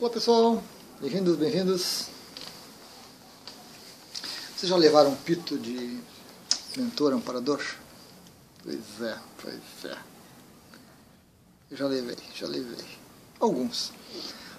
Olá 0.00 0.10
pessoal, 0.10 0.62
bem-vindos, 1.00 1.36
bem-vindos. 1.36 2.06
Vocês 4.56 4.68
já 4.68 4.76
levaram 4.76 5.10
um 5.10 5.16
pito 5.16 5.56
de 5.56 6.00
mentor, 6.76 7.12
amparador? 7.12 7.62
Pois 8.64 9.00
é, 9.00 9.18
pois 9.40 9.92
é. 9.92 9.96
Eu 11.70 11.76
já 11.76 11.86
levei, 11.86 12.16
já 12.34 12.48
levei. 12.48 12.84
Alguns. 13.38 13.92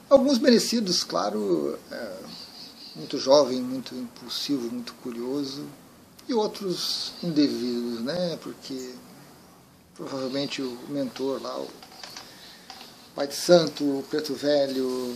Alguns 0.09 0.39
merecidos, 0.39 1.03
claro, 1.03 1.77
é, 1.91 2.19
muito 2.95 3.17
jovem, 3.17 3.61
muito 3.61 3.93
impulsivo, 3.95 4.71
muito 4.71 4.93
curioso. 4.95 5.67
E 6.27 6.33
outros 6.33 7.11
indevidos, 7.21 7.99
né? 8.01 8.37
Porque 8.41 8.95
provavelmente 9.95 10.61
o 10.61 10.77
mentor 10.87 11.41
lá, 11.41 11.59
o 11.59 11.69
Pai 13.15 13.27
de 13.27 13.35
Santo, 13.35 14.03
Preto 14.09 14.33
Velho, 14.33 15.15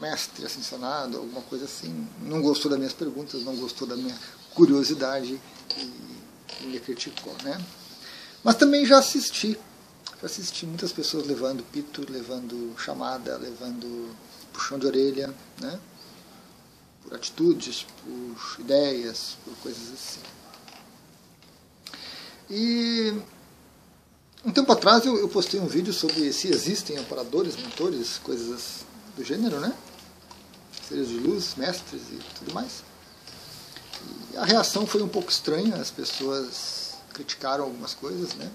mestre 0.00 0.44
ascensionado, 0.44 1.18
alguma 1.18 1.42
coisa 1.42 1.64
assim, 1.64 2.08
não 2.20 2.40
gostou 2.40 2.70
das 2.70 2.78
minhas 2.78 2.92
perguntas, 2.92 3.42
não 3.42 3.56
gostou 3.56 3.88
da 3.88 3.96
minha 3.96 4.16
curiosidade 4.54 5.40
e 6.60 6.66
me 6.66 6.78
criticou, 6.78 7.34
né? 7.42 7.60
Mas 8.44 8.54
também 8.54 8.86
já 8.86 8.98
assisti, 8.98 9.58
já 10.20 10.26
assisti 10.26 10.64
muitas 10.64 10.92
pessoas 10.92 11.26
levando 11.26 11.64
pito, 11.72 12.04
levando 12.08 12.72
chamada, 12.78 13.36
levando 13.36 14.14
puxão 14.52 14.78
de 14.78 14.86
orelha, 14.86 15.34
né? 15.60 15.80
Por 17.02 17.14
atitudes, 17.14 17.84
por 18.04 18.60
ideias, 18.60 19.36
por 19.44 19.56
coisas 19.56 19.92
assim. 19.92 20.20
E 22.48 23.20
um 24.44 24.50
tempo 24.50 24.72
atrás 24.72 25.04
eu, 25.04 25.16
eu, 25.18 25.28
postei 25.28 25.60
um 25.60 25.66
vídeo 25.66 25.92
sobre 25.92 26.32
se 26.32 26.48
existem 26.48 26.96
amparadores, 26.96 27.56
mentores, 27.56 28.18
coisas 28.18 28.84
do 29.16 29.24
gênero, 29.24 29.60
né? 29.60 29.72
Seres 30.88 31.08
de 31.08 31.18
luz, 31.18 31.54
mestres 31.56 32.02
e 32.10 32.18
tudo 32.38 32.52
mais. 32.52 32.82
E 34.32 34.36
a 34.36 34.44
reação 34.44 34.86
foi 34.86 35.02
um 35.02 35.08
pouco 35.08 35.30
estranha, 35.30 35.76
as 35.76 35.90
pessoas 35.90 36.94
criticaram 37.12 37.64
algumas 37.64 37.94
coisas, 37.94 38.34
né? 38.34 38.50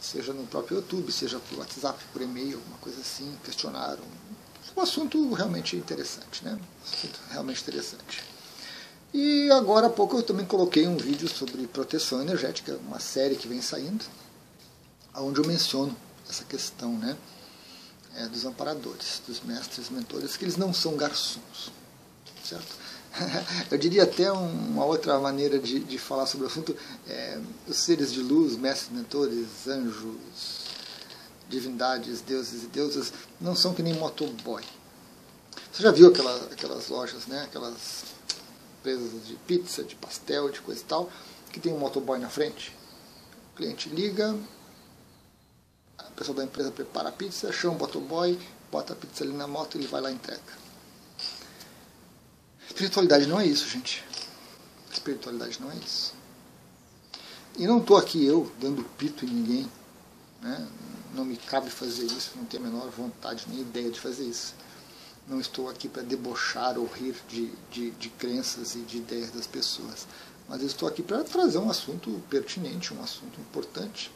Seja 0.00 0.32
no 0.32 0.46
próprio 0.46 0.76
YouTube, 0.76 1.10
seja 1.10 1.40
por 1.40 1.58
WhatsApp, 1.58 1.98
por 2.12 2.22
e-mail, 2.22 2.58
alguma 2.58 2.78
coisa 2.78 3.00
assim, 3.00 3.36
questionaram. 3.42 4.04
Um 4.76 4.80
assunto 4.80 5.32
realmente 5.32 5.76
interessante, 5.76 6.44
né? 6.44 6.52
Um 6.52 6.84
assunto 6.84 7.20
realmente 7.30 7.62
interessante. 7.62 8.33
E 9.14 9.48
agora 9.52 9.86
há 9.86 9.90
pouco 9.90 10.16
eu 10.16 10.24
também 10.24 10.44
coloquei 10.44 10.88
um 10.88 10.96
vídeo 10.96 11.28
sobre 11.28 11.68
proteção 11.68 12.20
energética, 12.20 12.76
uma 12.84 12.98
série 12.98 13.36
que 13.36 13.46
vem 13.46 13.62
saindo, 13.62 14.04
onde 15.14 15.38
eu 15.38 15.46
menciono 15.46 15.96
essa 16.28 16.42
questão 16.42 16.98
né, 16.98 17.16
é, 18.16 18.26
dos 18.26 18.44
amparadores, 18.44 19.22
dos 19.24 19.40
mestres 19.42 19.88
mentores, 19.88 20.36
que 20.36 20.44
eles 20.44 20.56
não 20.56 20.74
são 20.74 20.96
garçons. 20.96 21.70
Certo? 22.42 22.76
Eu 23.70 23.78
diria 23.78 24.02
até 24.02 24.32
uma 24.32 24.84
outra 24.84 25.18
maneira 25.20 25.60
de, 25.60 25.78
de 25.78 25.96
falar 25.96 26.26
sobre 26.26 26.46
o 26.46 26.48
assunto, 26.48 26.76
é, 27.06 27.40
os 27.68 27.76
seres 27.76 28.12
de 28.12 28.20
luz, 28.20 28.56
mestres 28.56 28.90
mentores, 28.90 29.46
anjos, 29.68 30.64
divindades, 31.48 32.20
deuses 32.20 32.64
e 32.64 32.66
deusas, 32.66 33.12
não 33.40 33.54
são 33.54 33.72
que 33.72 33.82
nem 33.82 33.94
motoboy. 33.94 34.64
Você 35.72 35.84
já 35.84 35.92
viu 35.92 36.08
aquela, 36.08 36.34
aquelas 36.50 36.88
lojas, 36.88 37.26
né, 37.26 37.44
aquelas 37.44 38.02
empresas 38.84 39.26
de 39.26 39.34
pizza, 39.46 39.82
de 39.82 39.96
pastel, 39.96 40.50
de 40.50 40.60
coisa 40.60 40.82
e 40.82 40.84
tal, 40.84 41.10
que 41.50 41.58
tem 41.58 41.72
um 41.72 41.78
motoboy 41.78 42.18
na 42.18 42.28
frente. 42.28 42.76
O 43.52 43.56
cliente 43.56 43.88
liga, 43.88 44.38
a 45.96 46.04
pessoa 46.10 46.36
da 46.36 46.44
empresa 46.44 46.70
prepara 46.70 47.08
a 47.08 47.12
pizza, 47.12 47.50
chama 47.50 47.76
o 47.76 47.78
motoboy, 47.78 48.38
bota 48.70 48.92
a 48.92 48.96
pizza 48.96 49.24
ali 49.24 49.32
na 49.32 49.46
moto 49.46 49.76
e 49.76 49.78
ele 49.78 49.86
vai 49.86 50.02
lá 50.02 50.10
e 50.10 50.14
entrega. 50.14 50.42
Espiritualidade 52.66 53.26
não 53.26 53.40
é 53.40 53.46
isso, 53.46 53.66
gente. 53.68 54.04
Espiritualidade 54.92 55.58
não 55.60 55.70
é 55.70 55.76
isso. 55.76 56.12
E 57.56 57.66
não 57.66 57.78
estou 57.78 57.96
aqui 57.96 58.24
eu 58.24 58.52
dando 58.60 58.84
pito 58.98 59.24
em 59.24 59.28
ninguém. 59.28 59.70
Né? 60.42 60.68
Não 61.14 61.24
me 61.24 61.36
cabe 61.36 61.70
fazer 61.70 62.04
isso, 62.04 62.32
não 62.36 62.44
tenho 62.44 62.64
a 62.64 62.66
menor 62.66 62.90
vontade 62.90 63.46
nem 63.48 63.60
ideia 63.60 63.90
de 63.90 63.98
fazer 63.98 64.24
isso. 64.24 64.54
Não 65.26 65.40
estou 65.40 65.70
aqui 65.70 65.88
para 65.88 66.02
debochar 66.02 66.78
ou 66.78 66.86
rir 66.86 67.16
de, 67.28 67.50
de, 67.70 67.90
de 67.92 68.08
crenças 68.10 68.74
e 68.74 68.80
de 68.80 68.98
ideias 68.98 69.30
das 69.30 69.46
pessoas. 69.46 70.06
Mas 70.48 70.62
estou 70.62 70.86
aqui 70.86 71.02
para 71.02 71.24
trazer 71.24 71.58
um 71.58 71.70
assunto 71.70 72.22
pertinente, 72.28 72.92
um 72.92 73.02
assunto 73.02 73.40
importante, 73.40 74.10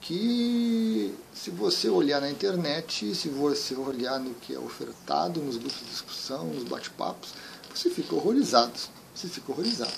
que 0.00 1.14
se 1.32 1.50
você 1.50 1.88
olhar 1.88 2.20
na 2.20 2.30
internet, 2.30 3.14
se 3.14 3.28
você 3.28 3.74
olhar 3.74 4.18
no 4.18 4.34
que 4.34 4.54
é 4.54 4.58
ofertado, 4.58 5.40
nos 5.40 5.56
grupos 5.56 5.78
de 5.78 5.86
discussão, 5.86 6.46
nos 6.46 6.64
bate-papos, 6.64 7.34
você 7.74 7.90
fica 7.90 8.14
horrorizado. 8.14 8.78
Você 9.14 9.28
fica 9.28 9.52
horrorizado. 9.52 9.92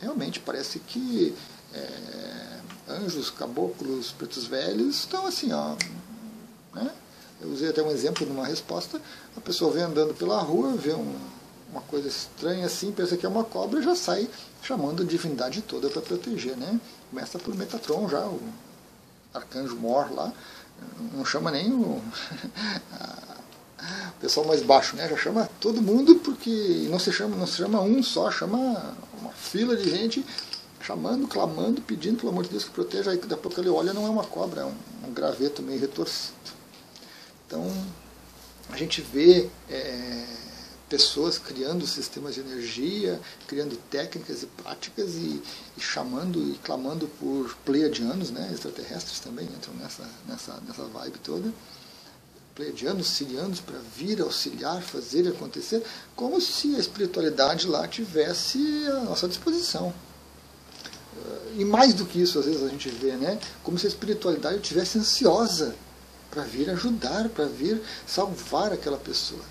Realmente 0.00 0.40
parece 0.40 0.78
que 0.80 1.34
é, 1.72 2.60
anjos, 2.88 3.30
caboclos, 3.30 4.12
pretos 4.12 4.46
velhos 4.46 4.96
estão 5.00 5.26
assim, 5.26 5.52
ó, 5.52 5.76
né? 6.74 6.92
Eu 7.44 7.50
usei 7.50 7.68
até 7.68 7.82
um 7.82 7.90
exemplo 7.90 8.26
numa 8.26 8.46
resposta. 8.46 8.98
A 9.36 9.40
pessoa 9.40 9.70
vem 9.70 9.82
andando 9.82 10.14
pela 10.14 10.40
rua, 10.40 10.72
vê 10.72 10.94
um, 10.94 11.14
uma 11.70 11.82
coisa 11.82 12.08
estranha 12.08 12.64
assim, 12.64 12.90
pensa 12.90 13.18
que 13.18 13.26
é 13.26 13.28
uma 13.28 13.44
cobra 13.44 13.80
e 13.80 13.82
já 13.82 13.94
sai 13.94 14.28
chamando 14.62 15.02
a 15.02 15.06
divindade 15.06 15.60
toda 15.60 15.90
para 15.90 16.00
proteger. 16.00 16.56
Né? 16.56 16.80
Começa 17.10 17.38
por 17.38 17.54
Metatron 17.54 18.08
já, 18.08 18.24
o 18.24 18.40
arcanjo 19.34 19.76
Mor 19.76 20.10
lá. 20.10 20.32
Não 21.12 21.22
chama 21.24 21.50
nem 21.50 21.70
o, 21.70 22.00
o 24.08 24.20
pessoal 24.20 24.46
mais 24.46 24.62
baixo, 24.62 24.96
né? 24.96 25.06
já 25.06 25.16
chama 25.18 25.46
todo 25.60 25.82
mundo 25.82 26.14
porque 26.16 26.88
não 26.90 26.98
se 26.98 27.12
chama, 27.12 27.36
não 27.36 27.46
se 27.46 27.58
chama 27.58 27.82
um 27.82 28.02
só, 28.02 28.30
chama 28.30 28.96
uma 29.20 29.32
fila 29.32 29.76
de 29.76 29.90
gente 29.90 30.24
chamando, 30.80 31.28
clamando, 31.28 31.82
pedindo 31.82 32.18
pelo 32.18 32.32
amor 32.32 32.44
de 32.44 32.50
Deus 32.50 32.64
que 32.64 32.70
proteja. 32.70 33.10
Aí 33.10 33.18
daqui 33.18 33.34
a 33.34 33.36
pouco 33.36 33.60
ele 33.60 33.68
olha, 33.68 33.92
não 33.92 34.06
é 34.06 34.08
uma 34.08 34.24
cobra, 34.24 34.62
é 34.62 34.64
um, 34.64 34.74
um 35.06 35.12
graveto 35.12 35.62
meio 35.62 35.78
retorcido. 35.78 36.63
Então, 37.46 37.70
a 38.70 38.76
gente 38.76 39.00
vê 39.00 39.48
é, 39.70 40.24
pessoas 40.88 41.38
criando 41.38 41.86
sistemas 41.86 42.34
de 42.34 42.40
energia, 42.40 43.20
criando 43.46 43.76
técnicas 43.90 44.42
e 44.42 44.46
práticas 44.46 45.14
e, 45.14 45.42
e 45.76 45.80
chamando 45.80 46.40
e 46.50 46.58
clamando 46.58 47.06
por 47.18 47.54
pleiadianos, 47.64 48.30
né, 48.30 48.50
extraterrestres 48.52 49.20
também 49.20 49.46
entram 49.46 49.74
nessa, 49.74 50.08
nessa, 50.26 50.60
nessa 50.66 50.84
vibe 50.84 51.18
toda, 51.18 51.52
pleiadianos, 52.54 53.08
sirianos, 53.08 53.60
para 53.60 53.78
vir 53.96 54.20
auxiliar, 54.20 54.82
fazer 54.82 55.26
acontecer, 55.28 55.82
como 56.14 56.40
se 56.40 56.76
a 56.76 56.78
espiritualidade 56.78 57.66
lá 57.66 57.86
tivesse 57.88 58.58
à 58.88 59.00
nossa 59.00 59.26
disposição. 59.26 59.92
E 61.56 61.64
mais 61.64 61.94
do 61.94 62.04
que 62.04 62.20
isso, 62.20 62.38
às 62.38 62.46
vezes 62.46 62.62
a 62.62 62.68
gente 62.68 62.88
vê, 62.88 63.12
né, 63.12 63.38
como 63.62 63.78
se 63.78 63.86
a 63.86 63.88
espiritualidade 63.88 64.56
estivesse 64.56 64.98
ansiosa 64.98 65.74
para 66.34 66.42
vir 66.42 66.68
ajudar, 66.70 67.28
para 67.28 67.46
vir 67.46 67.80
salvar 68.06 68.72
aquela 68.72 68.98
pessoa. 68.98 69.44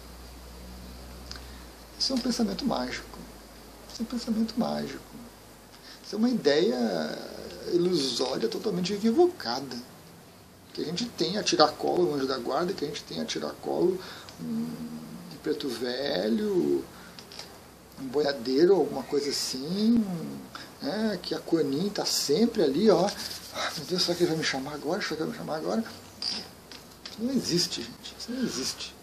Isso 1.98 2.12
é 2.12 2.16
um 2.16 2.20
pensamento 2.20 2.66
mágico. 2.66 3.18
Isso 3.92 4.02
é 4.02 4.04
um 4.04 4.06
pensamento 4.06 4.54
mágico. 4.58 5.00
Isso 6.06 6.16
é 6.16 6.18
uma 6.18 6.30
ideia 6.30 6.78
ilusória 7.72 8.50
totalmente 8.50 8.92
equivocada. 8.92 9.78
Que 10.74 10.82
a 10.82 10.86
gente 10.86 11.06
tem 11.06 11.38
a 11.38 11.44
tiracolo 11.44 12.04
no 12.04 12.16
anjo 12.16 12.28
da 12.28 12.38
guarda, 12.38 12.74
que 12.74 12.84
a 12.84 12.88
gente 12.88 13.04
tem 13.04 13.22
a 13.22 13.26
tiracolo 13.26 13.98
um 14.42 14.68
preto 15.42 15.70
velho, 15.70 16.84
um 18.02 18.08
boiadeiro, 18.08 18.76
alguma 18.76 19.04
coisa 19.04 19.30
assim, 19.30 20.04
né, 20.82 21.20
que 21.22 21.36
a 21.36 21.40
Conin 21.40 21.88
está 21.88 22.06
sempre 22.06 22.64
ali, 22.64 22.90
ó. 22.90 23.10
Meu 23.78 23.86
Deus, 23.88 24.04
será 24.04 24.18
que 24.18 24.24
ele 24.24 24.32
vai 24.32 24.40
me 24.40 24.44
chamar 24.44 24.74
agora? 24.74 25.02
Será 25.02 25.16
que 25.16 25.24
ele 25.24 25.32
vai 25.32 25.32
me 25.32 25.38
chamar 25.38 25.58
agora? 25.58 25.84
Isso 27.14 27.22
não 27.22 27.34
existe, 27.34 27.82
gente. 27.82 28.16
Isso 28.18 28.32
não 28.32 28.44
existe. 28.44 28.96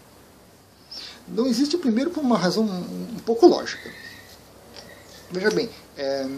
Não 1.28 1.46
existe, 1.46 1.78
primeiro, 1.78 2.10
por 2.10 2.20
uma 2.20 2.36
razão 2.36 2.64
um 2.64 3.18
pouco 3.24 3.46
lógica. 3.46 3.88
Veja 5.30 5.50
bem, 5.50 5.70
é, 5.96 6.28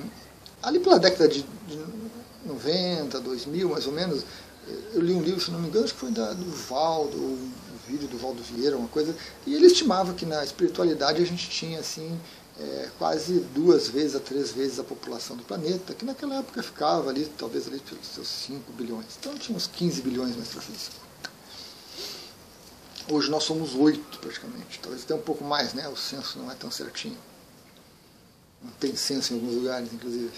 ali 0.62 0.78
pela 0.78 0.98
década 0.98 1.26
de, 1.26 1.42
de 1.66 1.78
90, 2.44 3.20
2000, 3.20 3.69
mais 3.70 3.86
ou 3.86 3.92
menos, 3.92 4.22
eu 4.92 5.00
li 5.00 5.14
um 5.14 5.22
livro, 5.22 5.40
se 5.40 5.50
não 5.50 5.60
me 5.60 5.69
engano, 5.69 5.84
acho 5.84 5.94
que 5.94 6.00
foi 6.00 6.10
da, 6.10 6.34
do 6.34 6.44
Valdo, 6.69 7.16
um 7.16 7.50
vídeo 7.88 8.06
do 8.06 8.18
Valdo 8.18 8.42
Vieira, 8.42 8.76
uma 8.76 8.88
coisa, 8.88 9.16
e 9.46 9.54
ele 9.54 9.66
estimava 9.66 10.12
que 10.12 10.26
na 10.26 10.44
espiritualidade 10.44 11.22
a 11.22 11.26
gente 11.26 11.48
tinha, 11.48 11.80
assim, 11.80 12.20
é, 12.60 12.90
quase 12.98 13.40
duas 13.54 13.88
vezes 13.88 14.14
a 14.14 14.20
três 14.20 14.52
vezes 14.52 14.78
a 14.78 14.84
população 14.84 15.36
do 15.36 15.42
planeta, 15.42 15.94
que 15.94 16.04
naquela 16.04 16.36
época 16.36 16.62
ficava 16.62 17.08
ali, 17.08 17.25
talvez 17.38 17.66
ali 17.66 17.80
pelos 17.80 18.06
seus 18.06 18.28
5 18.28 18.72
bilhões. 18.72 19.06
Então 19.18 19.34
tinha 19.38 19.56
uns 19.56 19.66
15 19.66 20.02
bilhões 20.02 20.36
mais 20.36 20.48
físico. 20.48 21.12
Hoje 23.10 23.31
nós 23.31 23.44
somos 23.44 23.75
oito 23.75 24.19
praticamente, 24.19 24.78
talvez 24.81 25.02
até 25.02 25.14
um 25.14 25.20
pouco 25.20 25.44
mais, 25.44 25.75
né? 25.75 25.88
O 25.88 25.96
censo 25.96 26.38
não 26.38 26.50
é 26.50 26.54
tão 26.54 26.70
certinho. 26.70 27.19
Não 28.62 28.70
tem 28.72 28.94
censo 28.94 29.32
em 29.32 29.37
alguns 29.37 29.54
lugares, 29.54 29.93
inclusive. 29.93 30.31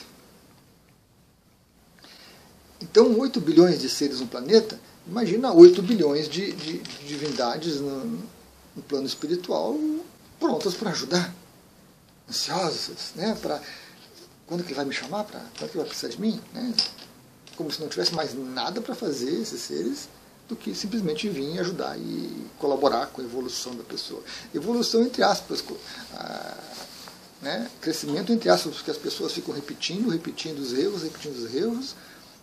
Então, 2.80 3.18
8 3.18 3.40
bilhões 3.40 3.80
de 3.80 3.88
seres 3.88 4.20
no 4.20 4.26
planeta 4.26 4.78
Imagina 5.06 5.52
8 5.52 5.82
bilhões 5.82 6.28
de, 6.28 6.52
de, 6.52 6.78
de 6.78 7.06
divindades 7.06 7.78
no, 7.78 8.22
no, 8.74 8.82
plano 8.88 9.06
espiritual 9.06 9.78
prontas 10.40 10.74
para 10.74 10.90
ajudar, 10.90 11.34
ansiosas, 12.28 13.12
né? 13.14 13.36
Para 13.40 13.60
quando 14.46 14.62
que 14.62 14.68
ele 14.68 14.76
vai 14.76 14.84
me 14.86 14.94
chamar? 14.94 15.24
Para 15.24 15.40
quando 15.40 15.70
que 15.70 15.76
ele 15.76 15.84
vai 15.84 15.86
precisar 15.86 16.08
de 16.08 16.20
mim? 16.20 16.40
Né? 16.54 16.74
Como 17.54 17.70
se 17.70 17.80
não 17.82 17.88
tivesse 17.88 18.14
mais 18.14 18.34
nada 18.34 18.80
para 18.80 18.94
fazer 18.94 19.30
esses 19.30 19.60
seres 19.60 20.08
do 20.48 20.54
que 20.54 20.74
simplesmente 20.74 21.28
vir 21.28 21.58
ajudar 21.58 21.98
e 21.98 22.46
colaborar 22.58 23.06
com 23.06 23.22
a 23.22 23.24
evolução 23.24 23.74
da 23.74 23.82
pessoa. 23.82 24.22
Evolução 24.54 25.02
entre 25.02 25.22
aspas, 25.22 25.64
ah, 26.14 26.56
né? 27.40 27.70
crescimento 27.80 28.32
entre 28.32 28.48
aspas, 28.50 28.74
porque 28.74 28.90
as 28.90 28.98
pessoas 28.98 29.32
ficam 29.32 29.54
repetindo, 29.54 30.10
repetindo 30.10 30.58
os 30.58 30.72
erros, 30.72 31.02
repetindo 31.02 31.36
os 31.36 31.54
erros. 31.54 31.94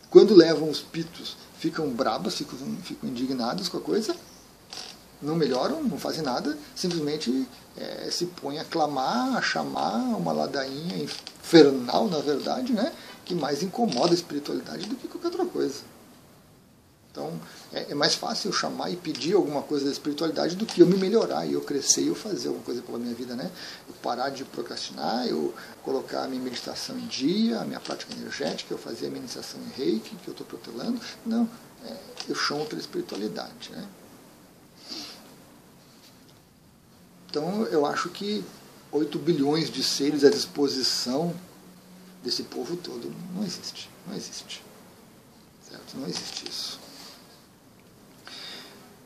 Quando 0.10 0.36
levam 0.36 0.70
os 0.70 0.80
pitos, 0.80 1.38
ficam 1.58 1.90
brabas, 1.90 2.36
ficam, 2.36 2.58
ficam 2.84 3.10
indignadas 3.10 3.70
com 3.70 3.78
a 3.78 3.82
coisa, 3.82 4.16
não 5.22 5.36
melhoram, 5.36 5.84
não 5.84 5.98
fazem 5.98 6.24
nada, 6.24 6.58
simplesmente 6.76 7.48
é, 7.78 8.10
se 8.12 8.26
põem 8.26 8.60
a 8.60 8.66
clamar, 8.66 9.38
a 9.38 9.42
chamar 9.42 9.98
uma 10.18 10.34
ladainha 10.34 10.98
infernal, 10.98 12.10
na 12.10 12.20
verdade, 12.20 12.74
né? 12.74 12.92
que 13.24 13.36
mais 13.36 13.62
incomoda 13.62 14.12
a 14.12 14.16
espiritualidade 14.16 14.88
do 14.88 14.96
que 14.96 15.08
qualquer 15.08 15.28
outra 15.28 15.46
coisa. 15.46 15.82
Então, 17.12 17.38
é, 17.74 17.92
é, 17.92 17.94
mais 17.96 18.16
fácil 18.16 18.50
eu 18.50 18.54
chamar 18.54 18.90
e 18.90 18.96
pedir 18.96 19.36
alguma 19.36 19.62
coisa 19.62 19.84
da 19.84 19.92
espiritualidade 19.92 20.56
do 20.56 20.66
que 20.66 20.80
eu 20.80 20.88
me 20.88 20.98
melhorar 20.98 21.46
e 21.46 21.54
eu 21.54 21.62
crescer 21.62 22.04
e 22.04 22.08
eu 22.08 22.16
fazer 22.16 22.48
alguma 22.48 22.64
coisa 22.64 22.82
pela 22.82 22.98
minha 22.98 23.14
vida, 23.14 23.36
né? 23.36 23.52
Eu 23.88 23.94
parar 23.96 24.30
de 24.30 24.46
procrastinar, 24.46 25.28
eu 25.28 25.54
colocar 25.84 26.24
a 26.24 26.28
minha 26.30 26.42
meditação 26.42 26.98
em 26.98 27.08
dia, 27.08 27.60
a 27.60 27.66
minha 27.66 27.82
prática 27.82 28.14
energética, 28.14 28.74
eu 28.74 28.78
fazer 28.78 29.08
a 29.08 29.10
minha 29.10 29.20
iniciação 29.20 29.60
em 29.60 29.78
reiki, 29.78 30.16
que 30.16 30.30
eu 30.30 30.32
estou 30.32 30.48
protelando. 30.48 31.02
Não, 31.26 31.50
é, 31.86 31.94
eu 32.30 32.36
chamo 32.36 32.66
pela 32.66 32.80
espiritualidade, 32.80 33.72
né? 33.72 33.86
Então, 37.30 37.66
eu 37.66 37.86
acho 37.86 38.10
que 38.10 38.44
8 38.90 39.20
bilhões 39.20 39.70
de 39.70 39.84
seres 39.84 40.24
à 40.24 40.30
disposição 40.30 41.34
desse 42.24 42.44
povo 42.44 42.78
todo 42.78 43.14
não 43.36 43.44
existe. 43.44 43.90
Não 44.08 44.16
existe. 44.16 44.64
Certo? 45.70 45.98
Não 45.98 46.08
existe 46.08 46.50
isso 46.50 46.81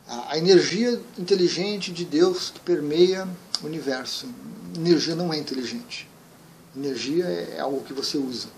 a 0.08 0.38
energia 0.38 1.00
inteligente 1.18 1.92
de 1.92 2.04
Deus 2.04 2.50
que 2.50 2.60
permeia 2.60 3.28
o 3.62 3.66
universo. 3.66 4.28
Energia 4.74 5.14
não 5.14 5.32
é 5.32 5.38
inteligente. 5.38 6.08
Energia 6.76 7.24
é 7.24 7.60
algo 7.60 7.82
que 7.82 7.92
você 7.92 8.16
usa. 8.16 8.48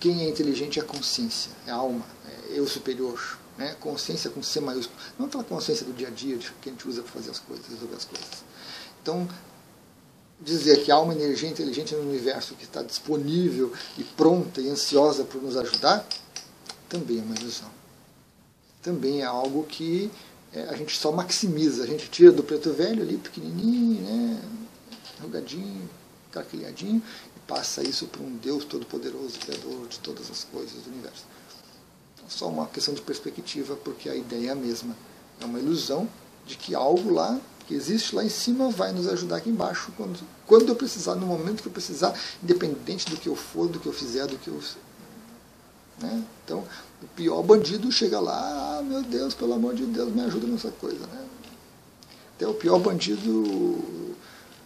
Quem 0.00 0.22
é 0.22 0.28
inteligente 0.28 0.78
é 0.78 0.82
a 0.82 0.84
consciência, 0.84 1.50
é 1.66 1.70
a 1.70 1.74
alma, 1.74 2.04
é 2.26 2.58
eu 2.58 2.66
superior. 2.66 3.38
Né? 3.56 3.76
Consciência 3.80 4.30
com 4.30 4.42
C 4.42 4.60
maiúsculo. 4.60 4.98
Não 5.18 5.26
aquela 5.26 5.44
consciência 5.44 5.84
do 5.84 5.92
dia 5.92 6.08
a 6.08 6.10
dia 6.10 6.38
que 6.60 6.68
a 6.68 6.72
gente 6.72 6.88
usa 6.88 7.02
para 7.02 7.12
fazer 7.12 7.30
as 7.30 7.38
coisas, 7.38 7.66
resolver 7.66 7.96
as 7.96 8.04
coisas. 8.04 8.44
Então, 9.02 9.28
dizer 10.40 10.84
que 10.84 10.90
há 10.90 10.98
uma 10.98 11.12
energia 11.12 11.48
inteligente 11.48 11.94
no 11.94 12.02
universo 12.02 12.54
que 12.54 12.64
está 12.64 12.82
disponível 12.82 13.72
e 13.96 14.04
pronta 14.04 14.60
e 14.60 14.68
ansiosa 14.68 15.24
por 15.24 15.42
nos 15.42 15.56
ajudar, 15.56 16.06
também 16.88 17.18
é 17.18 17.22
uma 17.22 17.34
ilusão. 17.34 17.70
Também 18.80 19.22
é 19.22 19.24
algo 19.24 19.64
que 19.64 20.10
é, 20.52 20.62
a 20.64 20.76
gente 20.76 20.96
só 20.96 21.12
maximiza, 21.12 21.82
a 21.82 21.86
gente 21.86 22.08
tira 22.08 22.32
do 22.32 22.42
preto 22.42 22.72
velho 22.72 23.02
ali, 23.02 23.18
pequenininho, 23.18 24.02
né, 24.02 24.42
enrugadinho, 25.18 25.88
craquilhadinho, 26.30 27.02
e 27.36 27.40
passa 27.46 27.82
isso 27.82 28.06
para 28.06 28.22
um 28.22 28.36
Deus 28.36 28.64
todo-poderoso, 28.64 29.38
criador 29.38 29.86
de 29.88 29.98
todas 29.98 30.30
as 30.30 30.44
coisas 30.44 30.82
do 30.82 30.90
universo. 30.90 31.24
Então, 32.14 32.28
só 32.28 32.48
uma 32.48 32.66
questão 32.66 32.94
de 32.94 33.02
perspectiva, 33.02 33.76
porque 33.76 34.08
a 34.08 34.14
ideia 34.14 34.48
é 34.48 34.52
a 34.52 34.54
mesma. 34.54 34.96
É 35.40 35.44
uma 35.44 35.58
ilusão 35.58 36.08
de 36.46 36.56
que 36.56 36.74
algo 36.74 37.12
lá, 37.12 37.38
que 37.66 37.74
existe 37.74 38.14
lá 38.14 38.24
em 38.24 38.28
cima, 38.30 38.70
vai 38.70 38.92
nos 38.92 39.06
ajudar 39.06 39.36
aqui 39.36 39.50
embaixo, 39.50 39.92
quando, 39.96 40.18
quando 40.46 40.68
eu 40.68 40.74
precisar, 40.74 41.14
no 41.14 41.26
momento 41.26 41.62
que 41.62 41.68
eu 41.68 41.72
precisar, 41.72 42.18
independente 42.42 43.08
do 43.10 43.16
que 43.16 43.28
eu 43.28 43.36
for, 43.36 43.68
do 43.68 43.78
que 43.78 43.86
eu 43.86 43.92
fizer, 43.92 44.26
do 44.26 44.38
que 44.38 44.48
eu 44.48 44.58
né? 46.00 46.24
Então, 46.44 46.64
o 47.02 47.06
pior 47.08 47.42
bandido 47.42 47.90
chega 47.92 48.18
lá, 48.18 48.78
ah, 48.78 48.82
meu 48.82 49.02
Deus, 49.02 49.34
pelo 49.34 49.54
amor 49.54 49.74
de 49.74 49.86
Deus, 49.86 50.12
me 50.12 50.20
ajuda 50.22 50.46
nessa 50.46 50.70
coisa. 50.70 51.06
Né? 51.06 51.26
Até 52.34 52.46
o 52.46 52.54
pior 52.54 52.78
bandido 52.78 53.82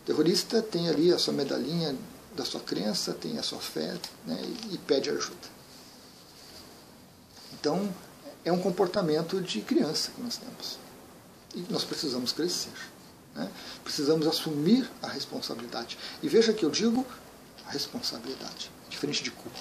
terrorista 0.07 0.63
tem 0.63 0.89
ali 0.89 1.13
a 1.13 1.19
sua 1.19 1.35
medalhinha 1.35 1.95
da 2.35 2.45
sua 2.45 2.61
crença, 2.61 3.13
tem 3.13 3.39
a 3.39 3.43
sua 3.43 3.59
fé 3.59 3.97
né? 4.27 4.41
e, 4.71 4.79
pede 4.79 5.11
ajuda. 5.11 5.53
Então, 7.53 7.93
é 8.45 8.51
um 8.51 8.59
comportamento 8.59 9.41
de 9.41 9.61
criança 9.61 10.11
que 10.15 10.23
nós 10.23 10.39
temos. 10.39 10.79
E 11.55 11.65
nós 11.71 11.85
precisamos 11.85 12.33
crescer. 12.33 12.73
Né? 13.35 13.51
Precisamos 13.85 14.27
assumir 14.27 14.91
a 15.03 15.09
responsabilidade. 15.09 15.99
E 16.23 16.29
veja 16.29 16.53
que 16.53 16.65
eu 16.65 16.71
digo 16.71 17.07
responsabilidade, 17.69 18.71
diferente 18.89 19.23
de 19.23 19.31
culpa 19.31 19.59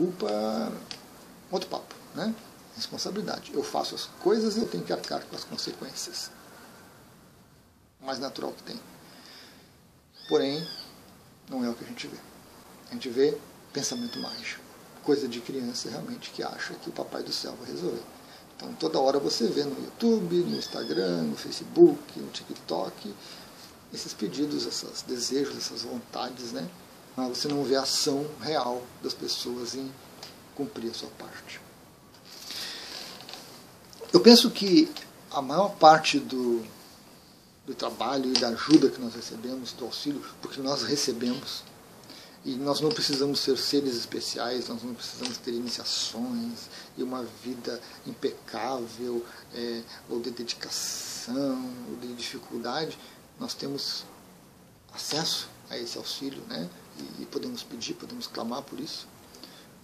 culpa, 0.00 0.72
outro 1.50 1.68
papo, 1.68 1.94
né? 2.14 2.34
Responsabilidade. 2.76 3.52
Eu 3.52 3.62
faço 3.62 3.94
as 3.94 4.06
coisas 4.22 4.56
e 4.56 4.60
eu 4.60 4.68
tenho 4.68 4.84
que 4.84 4.92
arcar 4.92 5.24
com 5.24 5.36
as 5.36 5.44
consequências. 5.44 6.30
O 8.00 8.06
mais 8.06 8.18
natural 8.18 8.52
que 8.52 8.62
tem. 8.62 8.80
Porém, 10.28 10.66
não 11.48 11.64
é 11.64 11.68
o 11.68 11.74
que 11.74 11.84
a 11.84 11.86
gente 11.86 12.06
vê. 12.06 12.16
A 12.90 12.94
gente 12.94 13.08
vê 13.08 13.36
pensamento 13.72 14.18
mágico. 14.20 14.62
Coisa 15.02 15.26
de 15.26 15.40
criança 15.40 15.90
realmente 15.90 16.30
que 16.30 16.42
acha 16.42 16.74
que 16.74 16.88
o 16.88 16.92
papai 16.92 17.22
do 17.22 17.32
céu 17.32 17.54
vai 17.60 17.70
resolver. 17.70 18.02
Então 18.56 18.72
toda 18.74 19.00
hora 19.00 19.18
você 19.18 19.46
vê 19.46 19.64
no 19.64 19.78
YouTube, 19.82 20.36
no 20.36 20.56
Instagram, 20.56 21.22
no 21.22 21.36
Facebook, 21.36 22.20
no 22.20 22.30
TikTok, 22.30 23.14
esses 23.92 24.12
pedidos, 24.12 24.66
esses 24.66 25.02
desejos, 25.02 25.56
essas 25.56 25.82
vontades, 25.82 26.52
né? 26.52 26.68
mas 27.16 27.38
você 27.38 27.48
não 27.48 27.64
vê 27.64 27.76
a 27.76 27.82
ação 27.82 28.26
real 28.40 28.82
das 29.02 29.14
pessoas 29.14 29.74
em 29.74 29.90
cumprir 30.60 30.90
a 30.90 30.94
sua 30.94 31.08
parte. 31.10 31.58
Eu 34.12 34.20
penso 34.20 34.50
que 34.50 34.90
a 35.30 35.40
maior 35.40 35.70
parte 35.76 36.18
do, 36.18 36.62
do 37.64 37.74
trabalho 37.74 38.30
e 38.30 38.38
da 38.38 38.48
ajuda 38.48 38.90
que 38.90 39.00
nós 39.00 39.14
recebemos, 39.14 39.72
do 39.72 39.86
auxílio, 39.86 40.22
porque 40.42 40.60
nós 40.60 40.82
recebemos, 40.82 41.62
e 42.44 42.56
nós 42.56 42.80
não 42.80 42.90
precisamos 42.90 43.40
ser 43.40 43.56
seres 43.56 43.96
especiais, 43.96 44.68
nós 44.68 44.82
não 44.82 44.92
precisamos 44.92 45.38
ter 45.38 45.52
iniciações 45.52 46.68
e 46.96 47.02
uma 47.02 47.24
vida 47.42 47.80
impecável, 48.06 49.24
é, 49.54 49.82
ou 50.10 50.20
de 50.20 50.30
dedicação, 50.30 51.74
ou 51.88 51.96
de 51.96 52.12
dificuldade, 52.14 52.98
nós 53.38 53.54
temos 53.54 54.04
acesso 54.92 55.48
a 55.70 55.78
esse 55.78 55.96
auxílio, 55.96 56.42
né? 56.48 56.68
e 57.18 57.24
podemos 57.24 57.62
pedir, 57.62 57.94
podemos 57.94 58.26
clamar 58.26 58.62
por 58.62 58.78
isso, 58.78 59.06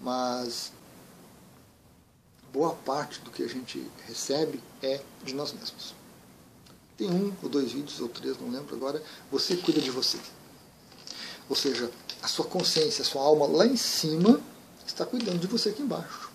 mas 0.00 0.72
boa 2.52 2.74
parte 2.74 3.20
do 3.20 3.30
que 3.30 3.42
a 3.42 3.48
gente 3.48 3.90
recebe 4.06 4.62
é 4.82 5.00
de 5.24 5.34
nós 5.34 5.52
mesmos. 5.52 5.94
Tem 6.96 7.10
um 7.10 7.34
ou 7.42 7.48
dois 7.48 7.72
vídeos, 7.72 8.00
ou 8.00 8.08
três, 8.08 8.38
não 8.40 8.50
lembro 8.50 8.74
agora, 8.74 9.02
você 9.30 9.56
cuida 9.56 9.80
de 9.80 9.90
você. 9.90 10.18
Ou 11.48 11.54
seja, 11.54 11.90
a 12.22 12.28
sua 12.28 12.46
consciência, 12.46 13.02
a 13.02 13.04
sua 13.04 13.22
alma 13.22 13.46
lá 13.46 13.66
em 13.66 13.76
cima 13.76 14.40
está 14.86 15.04
cuidando 15.04 15.38
de 15.38 15.46
você 15.46 15.68
aqui 15.68 15.82
embaixo. 15.82 16.30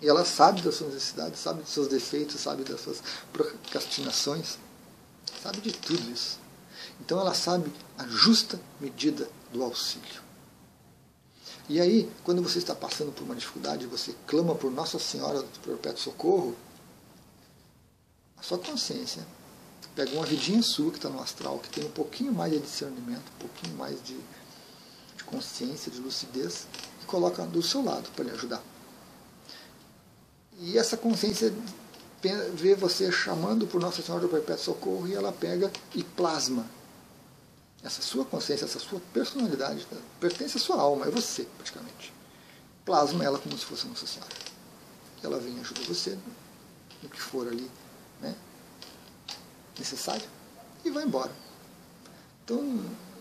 E 0.00 0.08
ela 0.08 0.24
sabe 0.24 0.60
das 0.60 0.74
suas 0.74 0.92
necessidades, 0.92 1.40
sabe 1.40 1.62
dos 1.62 1.72
seus 1.72 1.88
defeitos, 1.88 2.40
sabe 2.40 2.64
das 2.64 2.80
suas 2.80 3.02
procrastinações, 3.32 4.58
sabe 5.42 5.60
de 5.60 5.72
tudo 5.72 6.10
isso. 6.10 6.38
Então 7.00 7.20
ela 7.20 7.34
sabe 7.34 7.72
a 7.96 8.06
justa 8.06 8.60
medida 8.80 9.28
do 9.52 9.62
auxílio. 9.62 10.25
E 11.68 11.80
aí, 11.80 12.08
quando 12.22 12.42
você 12.42 12.58
está 12.58 12.74
passando 12.74 13.10
por 13.10 13.24
uma 13.24 13.34
dificuldade, 13.34 13.86
você 13.86 14.14
clama 14.26 14.54
por 14.54 14.70
Nossa 14.70 15.00
Senhora 15.00 15.42
do 15.42 15.58
Perpétuo 15.64 16.00
Socorro, 16.00 16.56
a 18.36 18.42
sua 18.42 18.58
consciência 18.58 19.26
pega 19.96 20.12
uma 20.12 20.24
vidinha 20.24 20.62
sua 20.62 20.90
que 20.90 20.98
está 20.98 21.08
no 21.08 21.20
astral, 21.20 21.58
que 21.58 21.70
tem 21.70 21.84
um 21.84 21.90
pouquinho 21.90 22.32
mais 22.32 22.52
de 22.52 22.60
discernimento, 22.60 23.24
um 23.36 23.38
pouquinho 23.40 23.76
mais 23.76 24.00
de, 24.04 24.16
de 25.16 25.24
consciência, 25.24 25.90
de 25.90 25.98
lucidez, 25.98 26.68
e 27.02 27.06
coloca 27.06 27.44
do 27.44 27.62
seu 27.62 27.82
lado 27.82 28.08
para 28.14 28.26
lhe 28.26 28.30
ajudar. 28.30 28.62
E 30.58 30.78
essa 30.78 30.96
consciência 30.96 31.52
vê 32.54 32.74
você 32.74 33.10
chamando 33.10 33.66
por 33.66 33.80
Nossa 33.80 34.02
Senhora 34.02 34.22
do 34.22 34.28
Perpétuo 34.28 34.64
Socorro 34.64 35.08
e 35.08 35.14
ela 35.14 35.32
pega 35.32 35.70
e 35.94 36.04
plasma 36.04 36.64
essa 37.86 38.02
sua 38.02 38.24
consciência, 38.24 38.64
essa 38.64 38.80
sua 38.80 39.00
personalidade, 39.14 39.86
né, 39.92 39.98
pertence 40.18 40.56
à 40.56 40.60
sua 40.60 40.80
alma, 40.80 41.06
é 41.06 41.10
você, 41.10 41.46
praticamente. 41.56 42.12
Plasma 42.84 43.22
ela 43.24 43.38
como 43.38 43.56
se 43.56 43.64
fosse 43.64 43.86
Senhora. 44.06 44.32
Ela 45.22 45.38
vem 45.38 45.56
e 45.56 45.60
ajuda 45.60 45.80
você 45.82 46.18
no 47.00 47.08
que 47.08 47.20
for 47.20 47.46
ali 47.46 47.70
né, 48.20 48.34
necessário 49.78 50.28
e 50.84 50.90
vai 50.90 51.04
embora. 51.04 51.30
Então, 52.44 52.60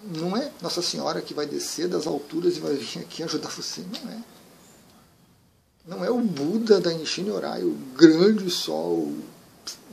não 0.03 0.35
é 0.35 0.51
Nossa 0.61 0.81
Senhora 0.81 1.21
que 1.21 1.33
vai 1.33 1.45
descer 1.45 1.87
das 1.87 2.07
alturas 2.07 2.57
e 2.57 2.59
vai 2.59 2.73
vir 2.73 2.99
aqui 2.99 3.21
ajudar 3.21 3.49
você, 3.49 3.81
não 3.81 4.11
é. 4.11 4.23
Não 5.87 6.05
é 6.05 6.09
o 6.09 6.19
Buda 6.19 6.81
da 6.81 6.91
Nishinyorai, 6.91 7.63
o 7.63 7.75
grande 7.95 8.49
sol, 8.49 8.93
o 8.97 9.23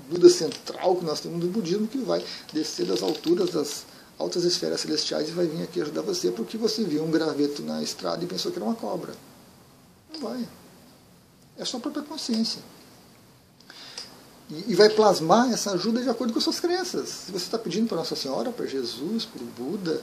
Buda 0.08 0.30
central 0.30 0.96
que 0.96 1.04
nós 1.04 1.20
temos 1.20 1.44
no 1.44 1.50
budismo, 1.50 1.86
que 1.86 1.98
vai 1.98 2.24
descer 2.52 2.86
das 2.86 3.02
alturas 3.02 3.50
das 3.50 3.91
altas 4.22 4.44
esferas 4.44 4.80
celestiais 4.80 5.28
e 5.28 5.32
vai 5.32 5.46
vir 5.46 5.62
aqui 5.62 5.80
ajudar 5.80 6.02
você 6.02 6.30
porque 6.30 6.56
você 6.56 6.84
viu 6.84 7.04
um 7.04 7.10
graveto 7.10 7.62
na 7.62 7.82
estrada 7.82 8.24
e 8.24 8.26
pensou 8.26 8.50
que 8.50 8.58
era 8.58 8.64
uma 8.64 8.74
cobra. 8.74 9.14
Não 10.12 10.20
vai. 10.20 10.48
É 11.56 11.64
sua 11.64 11.80
própria 11.80 12.02
consciência. 12.02 12.60
E, 14.68 14.74
vai 14.74 14.90
plasmar 14.90 15.50
essa 15.50 15.72
ajuda 15.72 16.02
de 16.02 16.10
acordo 16.10 16.32
com 16.32 16.38
as 16.38 16.44
suas 16.44 16.60
crenças. 16.60 17.08
Se 17.08 17.32
você 17.32 17.44
está 17.44 17.58
pedindo 17.58 17.88
para 17.88 17.96
Nossa 17.96 18.14
Senhora, 18.14 18.50
para 18.50 18.66
Jesus, 18.66 19.24
para 19.24 19.42
o 19.42 19.46
Buda, 19.46 20.02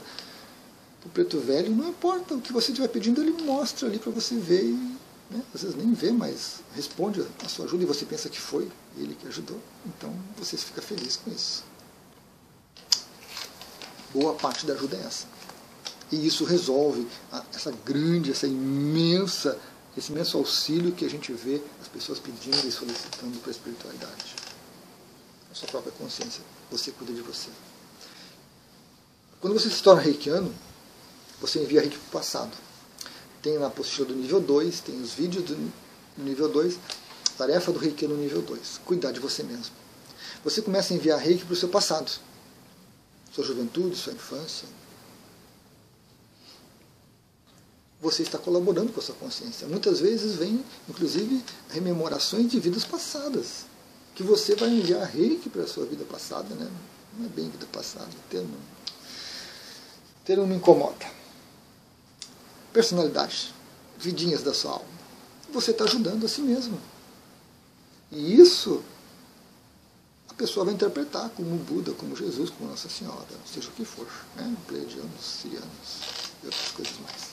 para 1.00 1.08
o 1.08 1.10
Preto 1.10 1.38
Velho, 1.38 1.70
não 1.70 1.88
importa. 1.88 2.34
O 2.34 2.40
que 2.40 2.52
você 2.52 2.72
estiver 2.72 2.88
pedindo, 2.88 3.22
ele 3.22 3.42
mostra 3.44 3.86
ali 3.86 3.98
para 3.98 4.10
você 4.10 4.34
ver 4.36 4.64
e 4.64 4.96
né, 5.30 5.42
às 5.54 5.62
vezes 5.62 5.76
nem 5.76 5.92
vê, 5.92 6.10
mas 6.10 6.60
responde 6.74 7.24
a 7.44 7.48
sua 7.48 7.66
ajuda 7.66 7.84
e 7.84 7.86
você 7.86 8.04
pensa 8.04 8.28
que 8.28 8.40
foi 8.40 8.68
ele 8.96 9.14
que 9.14 9.28
ajudou. 9.28 9.58
Então 9.86 10.12
você 10.36 10.56
fica 10.56 10.82
feliz 10.82 11.16
com 11.16 11.30
isso. 11.30 11.69
Boa 14.12 14.34
parte 14.34 14.66
da 14.66 14.74
ajuda 14.74 14.96
é 14.96 15.00
essa. 15.00 15.26
E 16.10 16.26
isso 16.26 16.44
resolve 16.44 17.06
essa 17.54 17.70
grande, 17.84 18.32
essa 18.32 18.46
imensa, 18.46 19.58
esse 19.96 20.10
imenso 20.10 20.36
auxílio 20.36 20.92
que 20.92 21.04
a 21.04 21.10
gente 21.10 21.32
vê 21.32 21.62
as 21.80 21.86
pessoas 21.86 22.18
pedindo 22.18 22.66
e 22.66 22.72
solicitando 22.72 23.38
para 23.38 23.50
a 23.50 23.52
espiritualidade. 23.52 24.34
A 25.50 25.54
sua 25.54 25.68
própria 25.68 25.92
consciência. 25.92 26.42
Você 26.70 26.90
cuida 26.90 27.12
de 27.12 27.20
você. 27.20 27.48
Quando 29.40 29.54
você 29.54 29.70
se 29.70 29.82
torna 29.82 30.02
reikiano, 30.02 30.52
você 31.40 31.62
envia 31.62 31.80
reiki 31.80 31.96
para 31.96 32.08
o 32.08 32.10
passado. 32.10 32.56
Tem 33.40 33.58
na 33.58 33.68
apostila 33.68 34.08
do 34.08 34.14
nível 34.14 34.40
2, 34.40 34.80
tem 34.80 35.00
os 35.00 35.12
vídeos 35.12 35.44
do 35.44 35.72
nível 36.18 36.48
2, 36.48 36.78
tarefa 37.38 37.72
do 37.72 37.78
reiki 37.78 38.06
no 38.06 38.16
nível 38.16 38.42
2, 38.42 38.80
cuidar 38.84 39.12
de 39.12 39.20
você 39.20 39.42
mesmo. 39.42 39.74
Você 40.44 40.60
começa 40.60 40.92
a 40.92 40.96
enviar 40.96 41.18
reiki 41.18 41.44
para 41.44 41.54
o 41.54 41.56
seu 41.56 41.68
passado, 41.68 42.10
sua 43.32 43.44
juventude, 43.44 43.96
sua 43.96 44.12
infância. 44.12 44.68
Você 48.00 48.22
está 48.22 48.38
colaborando 48.38 48.92
com 48.92 49.00
a 49.00 49.02
sua 49.02 49.14
consciência. 49.14 49.66
Muitas 49.66 50.00
vezes 50.00 50.36
vem, 50.36 50.64
inclusive, 50.88 51.44
rememorações 51.68 52.50
de 52.50 52.58
vidas 52.58 52.84
passadas, 52.84 53.66
que 54.14 54.22
você 54.22 54.54
vai 54.54 54.70
enviar 54.70 55.06
reiki 55.06 55.50
para 55.50 55.62
a 55.62 55.66
sua 55.66 55.84
vida 55.84 56.04
passada, 56.04 56.54
né? 56.54 56.70
Não 57.18 57.26
é 57.26 57.28
bem 57.28 57.50
vida 57.50 57.66
passada, 57.70 58.08
termo, 58.30 58.56
termo 60.24 60.46
me 60.46 60.54
incomoda 60.54 61.20
personalidade, 62.72 63.52
vidinhas 63.98 64.42
da 64.42 64.54
sua 64.54 64.72
alma. 64.72 65.00
Você 65.52 65.72
está 65.72 65.84
ajudando 65.84 66.24
a 66.24 66.28
si 66.28 66.40
mesmo. 66.40 66.80
E 68.10 68.40
isso 68.40 68.82
pessoa 70.40 70.64
vai 70.64 70.72
interpretar 70.72 71.28
como 71.36 71.54
Buda, 71.58 71.92
como 71.92 72.16
Jesus, 72.16 72.48
como 72.48 72.70
Nossa 72.70 72.88
Senhora, 72.88 73.26
seja 73.44 73.68
o 73.68 73.72
que 73.72 73.84
for, 73.84 74.06
né? 74.36 74.56
pleiadianos, 74.66 75.22
sirianos 75.22 75.68
e 76.42 76.46
outras 76.46 76.68
coisas 76.72 76.94
mais. 77.00 77.28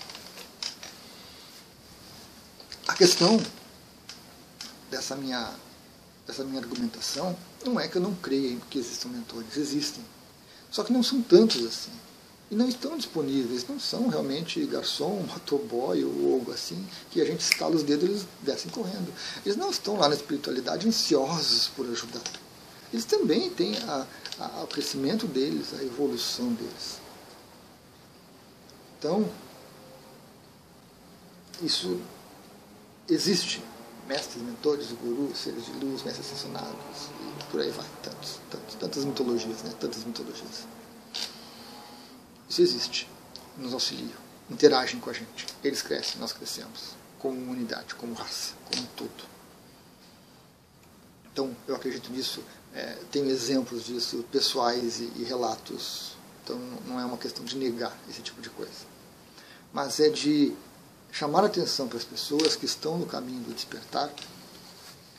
A 2.85 2.93
questão 2.93 3.41
dessa 4.91 5.15
minha, 5.15 5.53
dessa 6.25 6.43
minha 6.43 6.59
argumentação 6.59 7.37
não 7.63 7.79
é 7.79 7.87
que 7.87 7.95
eu 7.95 8.01
não 8.01 8.13
creia 8.13 8.57
que 8.69 8.77
existam 8.77 9.07
mentores, 9.07 9.55
existem. 9.55 10.03
Só 10.69 10.83
que 10.83 10.91
não 10.91 11.01
são 11.01 11.21
tantos 11.21 11.65
assim 11.65 11.93
e 12.51 12.55
não 12.55 12.67
estão 12.67 12.97
disponíveis, 12.97 13.65
não 13.69 13.79
são 13.79 14.09
realmente 14.09 14.65
garçom, 14.65 15.25
motoboy 15.31 16.03
ou 16.03 16.33
algo 16.33 16.51
assim, 16.51 16.85
que 17.09 17.21
a 17.21 17.25
gente 17.25 17.39
estala 17.39 17.73
os 17.73 17.83
dedos 17.83 18.03
e 18.03 18.11
eles 18.11 18.27
descem 18.41 18.69
correndo. 18.69 19.13
Eles 19.45 19.57
não 19.57 19.69
estão 19.69 19.95
lá 19.95 20.09
na 20.09 20.15
espiritualidade 20.15 20.85
ansiosos 20.85 21.69
por 21.69 21.85
ajudar. 21.89 22.46
Eles 22.91 23.05
também 23.05 23.49
têm 23.49 23.77
a, 23.83 24.05
a, 24.39 24.63
o 24.63 24.67
crescimento 24.67 25.27
deles, 25.27 25.73
a 25.73 25.83
evolução 25.83 26.53
deles. 26.53 26.99
Então, 28.97 29.29
isso 31.61 31.99
existe. 33.09 33.63
Mestres, 34.07 34.41
mentores, 34.41 34.87
gurus, 34.93 35.37
seres 35.37 35.65
de 35.65 35.71
luz, 35.73 36.01
mestres 36.01 36.27
ascensionados, 36.27 37.09
e 37.19 37.43
por 37.51 37.59
aí 37.59 37.69
vai. 37.71 37.85
Tantos, 38.01 38.39
tantos, 38.49 38.75
tantas 38.75 39.03
mitologias, 39.03 39.63
né? 39.63 39.73
Tantas 39.77 40.05
mitologias. 40.05 40.65
Isso 42.49 42.61
existe, 42.61 43.09
nos 43.57 43.73
auxiliam, 43.73 44.17
interagem 44.49 45.01
com 45.01 45.09
a 45.09 45.13
gente. 45.13 45.45
Eles 45.61 45.81
crescem, 45.81 46.21
nós 46.21 46.31
crescemos, 46.31 46.95
como 47.19 47.51
unidade, 47.51 47.95
como 47.95 48.13
raça, 48.13 48.53
como 48.71 48.87
todo. 48.95 49.36
Então, 51.37 51.55
eu 51.67 51.75
acredito 51.75 52.11
nisso. 52.11 52.41
É, 52.73 52.97
tenho 53.11 53.29
exemplos 53.29 53.85
disso, 53.85 54.25
pessoais 54.31 54.99
e, 54.99 55.11
e 55.17 55.23
relatos. 55.23 56.13
Então, 56.43 56.57
não 56.87 56.99
é 56.99 57.05
uma 57.05 57.17
questão 57.17 57.45
de 57.45 57.55
negar 57.55 57.95
esse 58.09 58.23
tipo 58.23 58.41
de 58.41 58.49
coisa. 58.49 58.71
Mas 59.71 59.99
é 59.99 60.09
de 60.09 60.51
chamar 61.11 61.45
atenção 61.45 61.87
para 61.87 61.99
as 61.99 62.03
pessoas 62.03 62.55
que 62.55 62.65
estão 62.65 62.97
no 62.97 63.05
caminho 63.05 63.39
do 63.41 63.53
despertar, 63.53 64.11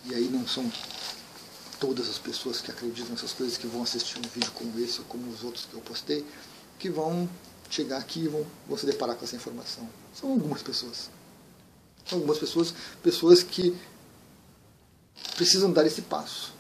e 0.07 0.13
aí 0.13 0.29
não 0.29 0.45
são 0.49 0.69
todas 1.79 2.09
as 2.09 2.19
pessoas 2.19 2.61
que 2.61 2.73
acreditam 2.73 3.13
nessas 3.13 3.33
coisas 3.33 3.57
que 3.57 3.69
vão 3.69 3.85
assistir 3.85 4.19
um 4.19 4.23
vídeo 4.23 4.51
como 4.57 4.77
esse 4.81 4.99
ou 4.99 5.05
como 5.05 5.31
os 5.31 5.45
outros 5.45 5.67
que 5.67 5.75
eu 5.75 5.81
postei, 5.83 6.27
que 6.81 6.91
vão 6.91 7.29
chegar 7.71 7.99
aqui 7.99 8.25
e 8.25 8.29
vão, 8.29 8.45
vão 8.67 8.77
se 8.77 8.87
deparar 8.87 9.15
com 9.15 9.25
essa 9.25 9.37
informação. 9.37 9.89
São 10.13 10.33
algumas 10.33 10.63
pessoas. 10.63 11.11
São 12.05 12.19
algumas 12.19 12.39
pessoas, 12.39 12.75
pessoas 13.05 13.45
que 13.45 13.77
precisam 15.37 15.73
dar 15.73 15.87
esse 15.87 16.03
passo. 16.03 16.53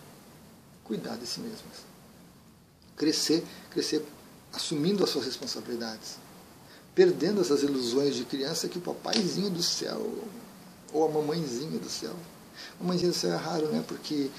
Cuidar 0.84 1.16
de 1.16 1.26
si 1.26 1.40
mesmas. 1.40 1.86
Crescer, 2.96 3.44
crescer 3.70 4.04
assumindo 4.52 5.04
as 5.04 5.10
suas 5.10 5.26
responsabilidades. 5.26 6.16
Perdendo 6.94 7.40
essas 7.40 7.62
ilusões 7.62 8.14
de 8.14 8.24
criança 8.24 8.68
que 8.68 8.78
o 8.78 8.80
papaizinho 8.80 9.50
do 9.50 9.62
céu 9.62 10.24
ou 10.92 11.06
a 11.06 11.10
mamãezinha 11.10 11.78
do 11.78 11.88
céu. 11.88 12.14
A 12.80 12.82
mamãezinha 12.82 13.12
do 13.12 13.16
céu 13.16 13.32
é 13.32 13.36
raro, 13.36 13.68
né? 13.68 13.84
Porque 13.86 14.30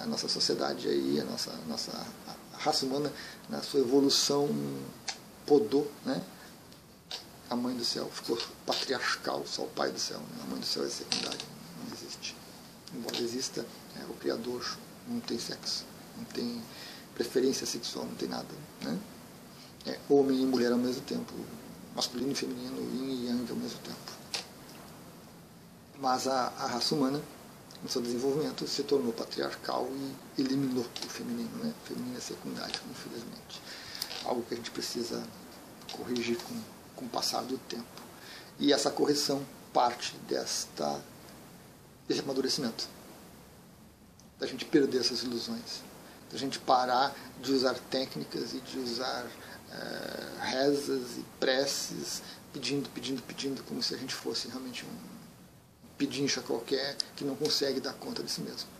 a 0.00 0.06
nossa 0.06 0.28
sociedade 0.28 0.88
aí, 0.88 1.20
a 1.20 1.24
nossa, 1.24 1.50
a 1.50 1.68
nossa 1.68 2.06
raça 2.52 2.86
humana, 2.86 3.12
na 3.48 3.62
sua 3.62 3.80
evolução 3.80 4.48
podou, 5.44 5.90
né? 6.04 6.22
A 7.48 7.54
mãe 7.54 7.76
do 7.76 7.84
céu 7.84 8.10
ficou 8.12 8.38
patriarcal, 8.64 9.44
só 9.46 9.62
o 9.62 9.68
pai 9.68 9.92
do 9.92 10.00
céu. 10.00 10.18
Né? 10.18 10.42
A 10.42 10.50
mãe 10.50 10.60
do 10.60 10.66
céu 10.66 10.84
é 10.84 10.88
secundária. 10.88 11.55
Embora 12.96 13.18
exista, 13.18 13.64
é, 14.00 14.04
o 14.04 14.14
Criador 14.14 14.76
não 15.06 15.20
tem 15.20 15.38
sexo, 15.38 15.84
não 16.16 16.24
tem 16.24 16.62
preferência 17.14 17.66
sexual, 17.66 18.06
não 18.06 18.14
tem 18.14 18.28
nada. 18.28 18.48
Né? 18.82 18.98
É 19.86 19.98
homem 20.08 20.42
e 20.42 20.46
mulher 20.46 20.72
ao 20.72 20.78
mesmo 20.78 21.02
tempo, 21.02 21.32
masculino 21.94 22.32
e 22.32 22.34
feminino, 22.34 22.76
yin 22.94 23.10
e 23.10 23.26
yang 23.26 23.50
ao 23.50 23.56
mesmo 23.56 23.78
tempo. 23.80 24.46
Mas 25.98 26.26
a, 26.26 26.48
a 26.58 26.66
raça 26.66 26.94
humana, 26.94 27.22
no 27.82 27.88
seu 27.88 28.02
desenvolvimento, 28.02 28.66
se 28.66 28.82
tornou 28.82 29.12
patriarcal 29.12 29.88
e 30.36 30.40
eliminou 30.40 30.84
o 31.04 31.08
feminino. 31.08 31.50
Né? 31.62 31.72
O 31.84 31.86
feminino 31.86 32.16
é 32.16 32.20
secundário, 32.20 32.80
infelizmente 32.90 33.60
algo 34.26 34.42
que 34.42 34.54
a 34.54 34.56
gente 34.56 34.70
precisa 34.70 35.22
corrigir 35.92 36.36
com, 36.38 36.54
com 36.96 37.04
o 37.06 37.08
passar 37.08 37.42
do 37.42 37.56
tempo. 37.58 37.84
E 38.58 38.72
essa 38.72 38.90
correção 38.90 39.44
parte 39.72 40.16
desta, 40.28 41.00
desse 42.08 42.20
amadurecimento. 42.20 42.88
Da 44.38 44.46
gente 44.46 44.64
perder 44.64 45.00
essas 45.00 45.22
ilusões. 45.22 45.82
Da 46.30 46.38
gente 46.38 46.58
parar 46.58 47.14
de 47.40 47.52
usar 47.52 47.74
técnicas 47.90 48.54
e 48.54 48.60
de 48.60 48.78
usar 48.78 49.26
é, 49.70 50.46
rezas 50.50 51.18
e 51.18 51.24
preces, 51.38 52.22
pedindo, 52.52 52.88
pedindo, 52.90 53.22
pedindo, 53.22 53.62
como 53.64 53.82
se 53.82 53.94
a 53.94 53.98
gente 53.98 54.14
fosse 54.14 54.48
realmente 54.48 54.84
um 54.84 55.16
pedincha 55.96 56.42
qualquer 56.42 56.96
que 57.16 57.24
não 57.24 57.34
consegue 57.34 57.80
dar 57.80 57.94
conta 57.94 58.22
de 58.22 58.30
si 58.30 58.42
mesmo 58.42 58.76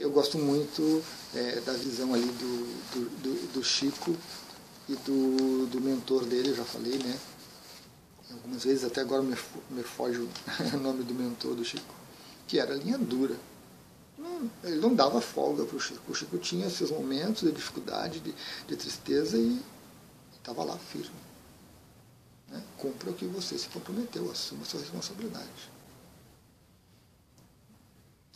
eu 0.00 0.10
gosto 0.10 0.38
muito 0.38 1.02
é, 1.34 1.60
da 1.60 1.74
visão 1.74 2.14
ali 2.14 2.24
do, 2.24 2.66
do, 2.92 3.10
do, 3.22 3.52
do 3.54 3.64
Chico 3.64 4.16
e 4.88 4.96
do, 4.96 5.66
do 5.66 5.80
mentor 5.80 6.24
dele, 6.24 6.54
já 6.54 6.64
falei, 6.64 6.96
né? 6.98 7.18
Algumas 8.32 8.64
vezes, 8.64 8.84
até 8.84 9.00
agora 9.00 9.22
me, 9.22 9.36
me 9.70 9.82
foge 9.82 10.18
o 10.18 10.28
nome 10.78 11.02
do 11.02 11.14
mentor 11.14 11.54
do 11.54 11.64
Chico, 11.64 11.94
que 12.46 12.58
era 12.58 12.74
linha 12.74 12.98
dura. 12.98 13.36
Não, 14.16 14.50
ele 14.62 14.76
não 14.76 14.94
dava 14.94 15.20
folga 15.20 15.64
para 15.64 15.76
o 15.76 15.80
Chico. 15.80 16.12
O 16.12 16.14
Chico 16.14 16.38
tinha 16.38 16.68
seus 16.70 16.90
momentos 16.90 17.42
de 17.42 17.52
dificuldade, 17.52 18.20
de, 18.20 18.34
de 18.68 18.76
tristeza 18.76 19.36
e 19.36 19.60
estava 20.36 20.62
lá 20.62 20.76
firme. 20.78 21.10
Né? 22.48 22.62
Cumpra 22.78 23.10
o 23.10 23.14
que 23.14 23.26
você 23.26 23.58
se 23.58 23.68
comprometeu, 23.68 24.30
assuma 24.30 24.62
a 24.62 24.64
sua 24.64 24.80
responsabilidade. 24.80 25.70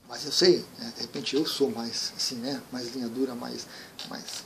Mas 0.08 0.24
eu 0.24 0.32
sei, 0.32 0.64
né, 0.78 0.92
de 0.94 1.02
repente 1.02 1.34
eu 1.34 1.46
sou 1.46 1.70
mais 1.70 2.12
assim, 2.16 2.36
né, 2.36 2.62
mais 2.70 2.94
linha 2.94 3.08
dura, 3.08 3.34
mais, 3.34 3.66
mais 4.08 4.44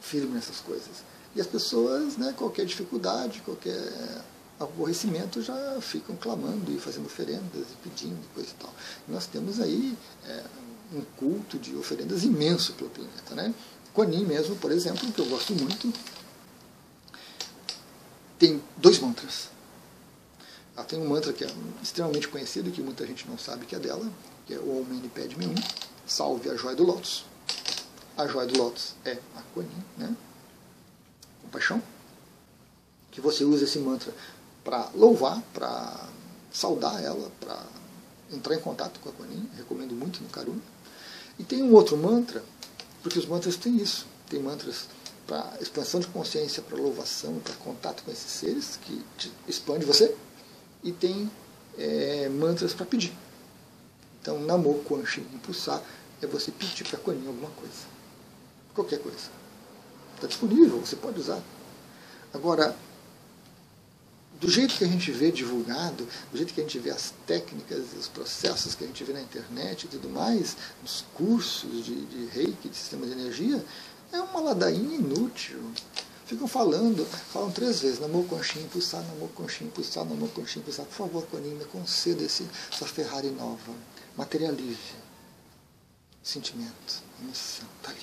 firme 0.00 0.32
nessas 0.32 0.60
coisas. 0.60 1.02
E 1.34 1.40
as 1.40 1.46
pessoas, 1.46 2.16
né, 2.16 2.32
qualquer 2.36 2.64
dificuldade, 2.64 3.40
qualquer 3.40 4.22
aborrecimento 4.62 5.42
já 5.42 5.80
ficam 5.80 6.16
clamando 6.16 6.72
e 6.72 6.78
fazendo 6.78 7.06
oferendas 7.06 7.66
e 7.70 7.88
pedindo 7.88 8.20
coisa 8.34 8.50
e 8.50 8.54
tal. 8.54 8.72
E 9.08 9.12
nós 9.12 9.26
temos 9.26 9.60
aí 9.60 9.96
é, 10.26 10.42
um 10.92 11.02
culto 11.16 11.58
de 11.58 11.74
oferendas 11.76 12.24
imenso 12.24 12.72
pelo 12.74 12.90
planeta. 12.90 13.34
Né? 13.34 13.54
Kuan 13.92 14.08
mesmo, 14.08 14.56
por 14.56 14.72
exemplo, 14.72 15.10
que 15.12 15.20
eu 15.20 15.26
gosto 15.26 15.54
muito, 15.54 15.92
tem 18.38 18.62
dois 18.76 18.98
mantras. 18.98 19.48
Ela 20.74 20.84
tem 20.84 20.98
um 20.98 21.08
mantra 21.08 21.32
que 21.32 21.44
é 21.44 21.50
extremamente 21.82 22.28
conhecido, 22.28 22.70
que 22.70 22.80
muita 22.80 23.06
gente 23.06 23.28
não 23.28 23.36
sabe 23.36 23.66
que 23.66 23.76
é 23.76 23.78
dela, 23.78 24.10
que 24.46 24.54
é 24.54 24.58
o 24.58 24.80
Om 24.80 24.84
Mani 24.84 25.08
Padme 25.08 25.46
Hum, 25.46 25.54
salve 26.06 26.48
a 26.48 26.56
joia 26.56 26.74
do 26.74 26.84
Lótus. 26.84 27.24
A 28.16 28.26
joia 28.26 28.46
do 28.46 28.58
Lótus 28.58 28.94
é 29.04 29.18
a 29.36 29.42
Kuan 29.54 29.66
né? 29.98 30.16
Compaixão. 31.42 31.82
Que 33.10 33.20
você 33.20 33.44
usa 33.44 33.64
esse 33.64 33.78
mantra 33.78 34.14
para 34.64 34.88
louvar, 34.94 35.42
para 35.52 36.08
saudar 36.52 37.02
ela, 37.02 37.30
para 37.40 37.58
entrar 38.32 38.54
em 38.54 38.60
contato 38.60 39.00
com 39.00 39.08
a 39.08 39.12
Kuan 39.12 39.26
recomendo 39.56 39.94
muito 39.94 40.22
no 40.22 40.28
Karuna. 40.28 40.60
E 41.38 41.44
tem 41.44 41.62
um 41.62 41.72
outro 41.72 41.96
mantra, 41.96 42.44
porque 43.02 43.18
os 43.18 43.26
mantras 43.26 43.56
têm 43.56 43.76
isso. 43.76 44.06
Tem 44.28 44.40
mantras 44.40 44.88
para 45.26 45.56
expansão 45.60 46.00
de 46.00 46.06
consciência, 46.08 46.62
para 46.62 46.76
louvação, 46.76 47.38
para 47.40 47.54
contato 47.54 48.02
com 48.02 48.10
esses 48.10 48.30
seres, 48.30 48.78
que 48.82 49.04
expande 49.46 49.84
você. 49.84 50.14
E 50.82 50.92
tem 50.92 51.30
é, 51.78 52.28
mantras 52.28 52.72
para 52.74 52.86
pedir. 52.86 53.12
Então, 54.20 54.40
Namo 54.40 54.82
Quan 54.84 55.04
Shin 55.04 55.26
Impulsar 55.34 55.82
é 56.20 56.26
você 56.26 56.50
pedir 56.50 56.84
para 56.84 56.98
Kuan 56.98 57.14
alguma 57.14 57.50
coisa. 57.50 57.92
Qualquer 58.74 59.00
coisa. 59.00 59.30
Está 60.14 60.26
disponível, 60.26 60.78
você 60.78 60.96
pode 60.96 61.18
usar. 61.18 61.40
Agora, 62.32 62.76
do 64.42 64.50
jeito 64.50 64.74
que 64.74 64.82
a 64.82 64.88
gente 64.88 65.12
vê 65.12 65.30
divulgado, 65.30 66.04
do 66.32 66.36
jeito 66.36 66.52
que 66.52 66.60
a 66.60 66.64
gente 66.64 66.76
vê 66.80 66.90
as 66.90 67.14
técnicas 67.28 67.84
os 67.96 68.08
processos 68.08 68.74
que 68.74 68.82
a 68.82 68.86
gente 68.88 69.04
vê 69.04 69.12
na 69.12 69.20
internet 69.20 69.84
e 69.84 69.88
tudo 69.88 70.10
mais, 70.10 70.56
nos 70.82 71.04
cursos 71.14 71.84
de, 71.84 72.04
de 72.06 72.26
reiki, 72.26 72.68
de 72.68 72.76
sistema 72.76 73.06
de 73.06 73.12
energia, 73.12 73.64
é 74.10 74.20
uma 74.20 74.40
ladainha 74.40 74.96
inútil. 74.96 75.60
Ficam 76.26 76.48
falando, 76.48 77.06
falam 77.32 77.52
três 77.52 77.80
vezes, 77.80 78.00
Namor 78.00 78.24
Conchinho 78.24 78.64
impulsar, 78.64 79.00
Namor 79.06 79.28
Conchinho 79.28 79.68
impulsar, 79.68 80.04
Namor 80.04 80.28
Conchinho 80.30 80.62
impulsar. 80.62 80.86
Por 80.86 80.94
favor, 80.94 81.24
Coninho, 81.26 81.64
conceda 81.66 82.24
esse, 82.24 82.44
essa 82.72 82.86
Ferrari 82.86 83.30
nova. 83.30 83.72
Materialize. 84.16 84.96
Sentimento, 86.20 87.02
emoção, 87.22 87.68
está 87.78 87.90
ali. 87.90 88.00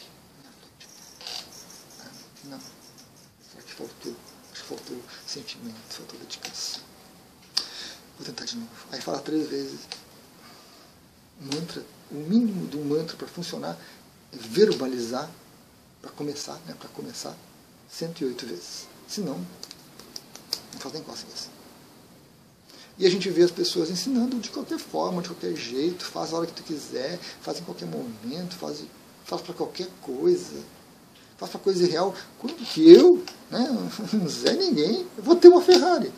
Não. 2.46 2.60
Será 2.60 3.62
que 3.62 3.74
faltou? 3.74 4.29
Faltou 4.70 4.98
sentimento, 5.26 5.76
faltou 5.90 6.20
dedicação. 6.20 6.82
Vou 8.18 8.26
tentar 8.26 8.46
de 8.46 8.58
novo. 8.58 8.70
Aí 8.92 9.02
fala 9.02 9.20
três 9.20 9.50
vezes. 9.50 9.80
Mantra, 11.42 11.84
o 12.12 12.16
mínimo 12.16 12.68
do 12.68 12.78
mantra 12.80 13.18
para 13.18 13.28
funcionar 13.28 13.78
é 14.32 14.38
verbalizar, 14.38 15.30
para 16.02 16.12
começar, 16.12 16.60
né, 16.68 16.76
para 16.78 16.90
começar, 16.90 17.36
108 17.90 18.46
vezes. 18.46 18.88
Senão, 19.08 19.36
não 20.74 20.80
faz 20.80 20.94
nem 20.94 21.04
cócegas. 21.04 21.50
E 22.98 23.08
a 23.08 23.10
gente 23.10 23.30
vê 23.30 23.44
as 23.44 23.52
pessoas 23.52 23.90
ensinando 23.90 24.38
de 24.40 24.50
qualquer 24.50 24.78
forma, 24.78 25.22
de 25.22 25.30
qualquer 25.30 25.56
jeito, 25.56 26.04
faz 26.04 26.34
a 26.34 26.38
hora 26.38 26.48
que 26.48 26.54
tu 26.54 26.64
quiser, 26.64 27.18
faz 27.42 27.60
em 27.60 27.64
qualquer 27.64 27.88
momento, 27.88 28.56
faz, 28.56 28.84
faz 29.24 29.42
para 29.42 29.54
qualquer 29.54 29.88
coisa 30.02 30.62
faça 31.40 31.58
coisa 31.58 31.88
real. 31.88 32.14
Quando 32.38 32.56
que 32.56 32.92
eu, 32.92 33.24
né, 33.50 33.68
Zé 34.28 34.54
ninguém, 34.54 35.06
eu 35.18 35.24
vou 35.24 35.36
ter 35.36 35.48
uma 35.48 35.62
Ferrari. 35.62 36.12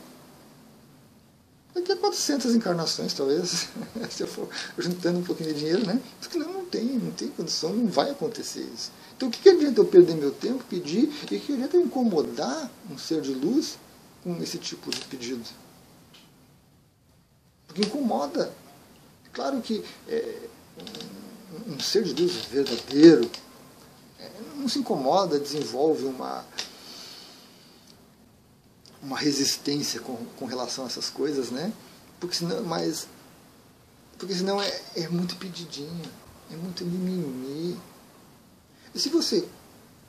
Daqui 1.73 1.93
a 1.93 1.95
400 1.95 2.53
encarnações, 2.53 3.13
talvez, 3.13 3.69
se 4.11 4.23
eu 4.23 4.27
for 4.27 4.49
juntando 4.77 5.19
um 5.19 5.23
pouquinho 5.23 5.53
de 5.53 5.59
dinheiro, 5.59 5.85
né? 5.85 6.01
Porque 6.19 6.37
não, 6.37 6.51
não 6.51 6.65
tem, 6.65 6.83
não 6.83 7.11
tem 7.11 7.29
condição, 7.29 7.73
não 7.73 7.87
vai 7.87 8.11
acontecer 8.11 8.61
isso. 8.73 8.91
Então 9.15 9.29
o 9.29 9.31
que, 9.31 9.39
que 9.39 9.49
adianta 9.49 9.79
eu 9.79 9.85
perder 9.85 10.15
meu 10.15 10.31
tempo, 10.31 10.63
pedir, 10.69 11.09
e 11.31 11.39
que 11.39 11.53
adianta 11.53 11.77
eu 11.77 11.81
incomodar 11.81 12.69
um 12.89 12.97
ser 12.97 13.21
de 13.21 13.33
luz 13.33 13.77
com 14.23 14.35
esse 14.43 14.57
tipo 14.57 14.89
de 14.91 14.99
pedido? 15.05 15.43
Porque 17.67 17.83
incomoda. 17.83 18.51
Claro 19.31 19.61
que 19.61 19.81
é, 20.09 20.39
um, 21.67 21.75
um 21.75 21.79
ser 21.79 22.03
de 22.03 22.21
luz 22.21 22.33
verdadeiro, 22.51 23.31
não 24.61 24.67
se 24.67 24.79
incomoda, 24.79 25.39
desenvolve 25.39 26.05
uma, 26.05 26.45
uma 29.01 29.17
resistência 29.17 29.99
com, 29.99 30.15
com 30.37 30.45
relação 30.45 30.83
a 30.83 30.87
essas 30.87 31.09
coisas, 31.09 31.49
né? 31.49 31.73
Porque 32.19 32.35
senão, 32.35 32.63
mas, 32.63 33.07
porque 34.17 34.33
senão 34.33 34.61
é, 34.61 34.81
é 34.95 35.07
muito 35.09 35.35
pedidinho, 35.37 36.05
é 36.51 36.55
muito 36.55 36.85
mimimi. 36.85 37.79
E 38.93 38.99
se 38.99 39.09
você 39.09 39.47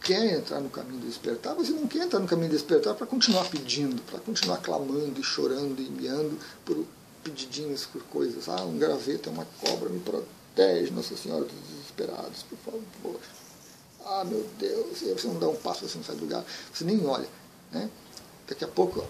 quer 0.03 0.39
entrar 0.39 0.61
no 0.61 0.69
caminho 0.69 1.01
do 1.01 1.07
despertar, 1.07 1.55
você 1.55 1.73
não 1.73 1.87
quer 1.87 2.05
entrar 2.05 2.19
no 2.19 2.27
caminho 2.27 2.51
do 2.51 2.53
despertar 2.53 2.95
para 2.95 3.07
continuar 3.07 3.45
pedindo, 3.49 4.03
para 4.03 4.19
continuar 4.21 4.59
clamando 4.59 5.19
e 5.19 5.23
chorando 5.23 5.81
e 5.81 5.87
enviando 5.87 6.39
por 6.65 6.85
pedidinhos, 7.23 7.87
por 7.87 8.03
coisas. 8.05 8.49
Ah, 8.49 8.63
um 8.65 8.77
graveto 8.79 9.29
é 9.29 9.33
uma 9.33 9.47
cobra, 9.61 9.89
me 9.89 10.01
protege, 10.01 10.91
Nossa 10.91 11.17
Senhora 11.17 11.45
dos 11.45 11.55
Desesperados, 11.71 12.43
por 12.43 12.59
favor. 12.59 13.21
Ah, 14.05 14.25
meu 14.25 14.47
Deus, 14.59 15.01
e 15.03 15.13
você 15.13 15.29
não 15.29 15.39
dá 15.39 15.49
um 15.49 15.57
passo, 15.57 15.89
você 15.89 15.97
não 15.97 16.05
sai 16.05 16.17
do 16.17 16.23
lugar, 16.23 16.45
você 16.73 16.85
nem 16.85 17.07
olha. 17.07 17.29
Né? 17.71 17.89
Daqui 18.47 18.65
a 18.65 18.69
pouco 18.69 19.07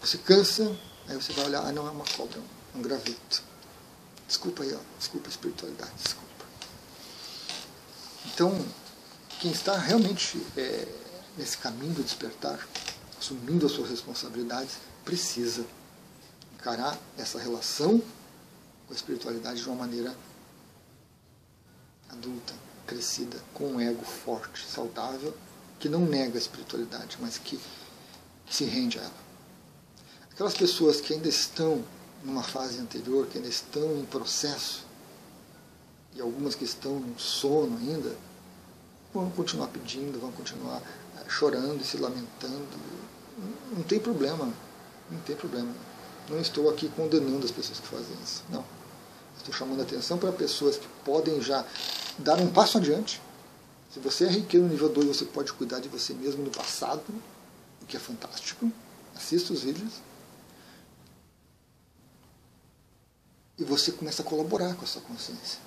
você 0.00 0.18
cansa, 0.18 0.76
aí 1.08 1.16
você 1.16 1.32
vai 1.32 1.46
olhar, 1.46 1.66
ah, 1.66 1.72
não 1.72 1.86
é 1.86 1.90
uma 1.90 2.04
cobra, 2.04 2.38
é 2.38 2.78
um 2.78 2.82
graveto. 2.82 3.42
Desculpa 4.26 4.62
aí, 4.62 4.74
ó, 4.74 4.78
desculpa 4.98 5.28
a 5.28 5.30
espiritualidade, 5.30 5.92
desculpa. 6.02 6.44
Então, 8.26 8.66
quem 9.40 9.50
está 9.50 9.76
realmente 9.76 10.40
é, 10.56 10.88
nesse 11.36 11.58
caminho 11.58 11.94
do 11.94 12.02
despertar, 12.02 12.66
assumindo 13.18 13.66
as 13.66 13.72
suas 13.72 13.90
responsabilidades, 13.90 14.76
precisa 15.04 15.64
encarar 16.54 16.98
essa 17.18 17.38
relação 17.38 17.98
com 18.86 18.92
a 18.92 18.96
espiritualidade 18.96 19.60
de 19.60 19.68
uma 19.68 19.76
maneira 19.76 20.16
adulta, 22.10 22.54
crescida, 22.86 23.38
com 23.52 23.72
um 23.72 23.80
ego 23.80 24.04
forte, 24.04 24.64
saudável, 24.66 25.36
que 25.78 25.88
não 25.88 26.00
nega 26.00 26.36
a 26.36 26.38
espiritualidade, 26.38 27.18
mas 27.20 27.38
que 27.38 27.60
se 28.50 28.64
rende 28.64 28.98
a 28.98 29.02
ela. 29.02 29.24
Aquelas 30.32 30.54
pessoas 30.54 31.00
que 31.00 31.14
ainda 31.14 31.28
estão 31.28 31.84
numa 32.24 32.42
fase 32.42 32.80
anterior, 32.80 33.26
que 33.26 33.38
ainda 33.38 33.48
estão 33.48 33.98
em 33.98 34.04
processo, 34.04 34.84
e 36.14 36.20
algumas 36.20 36.54
que 36.54 36.64
estão 36.64 36.98
no 36.98 37.18
sono 37.18 37.76
ainda, 37.78 38.16
vão 39.12 39.30
continuar 39.30 39.68
pedindo, 39.68 40.18
vão 40.18 40.32
continuar 40.32 40.80
eh, 41.16 41.24
chorando 41.28 41.80
e 41.80 41.84
se 41.84 41.96
lamentando. 41.96 42.66
Não 43.76 43.82
tem 43.82 44.00
problema, 44.00 44.52
não 45.10 45.20
tem 45.20 45.36
problema. 45.36 45.72
Não 46.28 46.40
estou 46.40 46.70
aqui 46.70 46.88
condenando 46.88 47.44
as 47.44 47.50
pessoas 47.50 47.78
que 47.78 47.86
fazem 47.86 48.16
isso, 48.24 48.42
não. 48.48 48.64
Estou 49.36 49.52
chamando 49.54 49.80
a 49.80 49.82
atenção 49.82 50.16
para 50.16 50.32
pessoas 50.32 50.78
que 50.78 50.86
podem 51.04 51.40
já 51.42 51.64
dar 52.18 52.40
um 52.40 52.48
passo 52.48 52.78
adiante. 52.78 53.20
Se 53.92 54.00
você 54.00 54.24
é 54.24 54.28
riqueiro 54.28 54.66
no 54.66 54.72
nível 54.72 54.88
2, 54.88 55.06
você 55.06 55.24
pode 55.24 55.52
cuidar 55.52 55.80
de 55.80 55.88
você 55.88 56.14
mesmo 56.14 56.42
no 56.42 56.50
passado, 56.50 57.02
o 57.84 57.86
que 57.86 57.96
é 57.96 58.00
fantástico. 58.00 58.72
Assista 59.14 59.52
os 59.52 59.62
vídeos. 59.62 59.92
E 63.56 63.62
você 63.62 63.92
começa 63.92 64.22
a 64.22 64.24
colaborar 64.24 64.74
com 64.74 64.84
a 64.84 64.86
sua 64.86 65.02
consciência. 65.02 65.60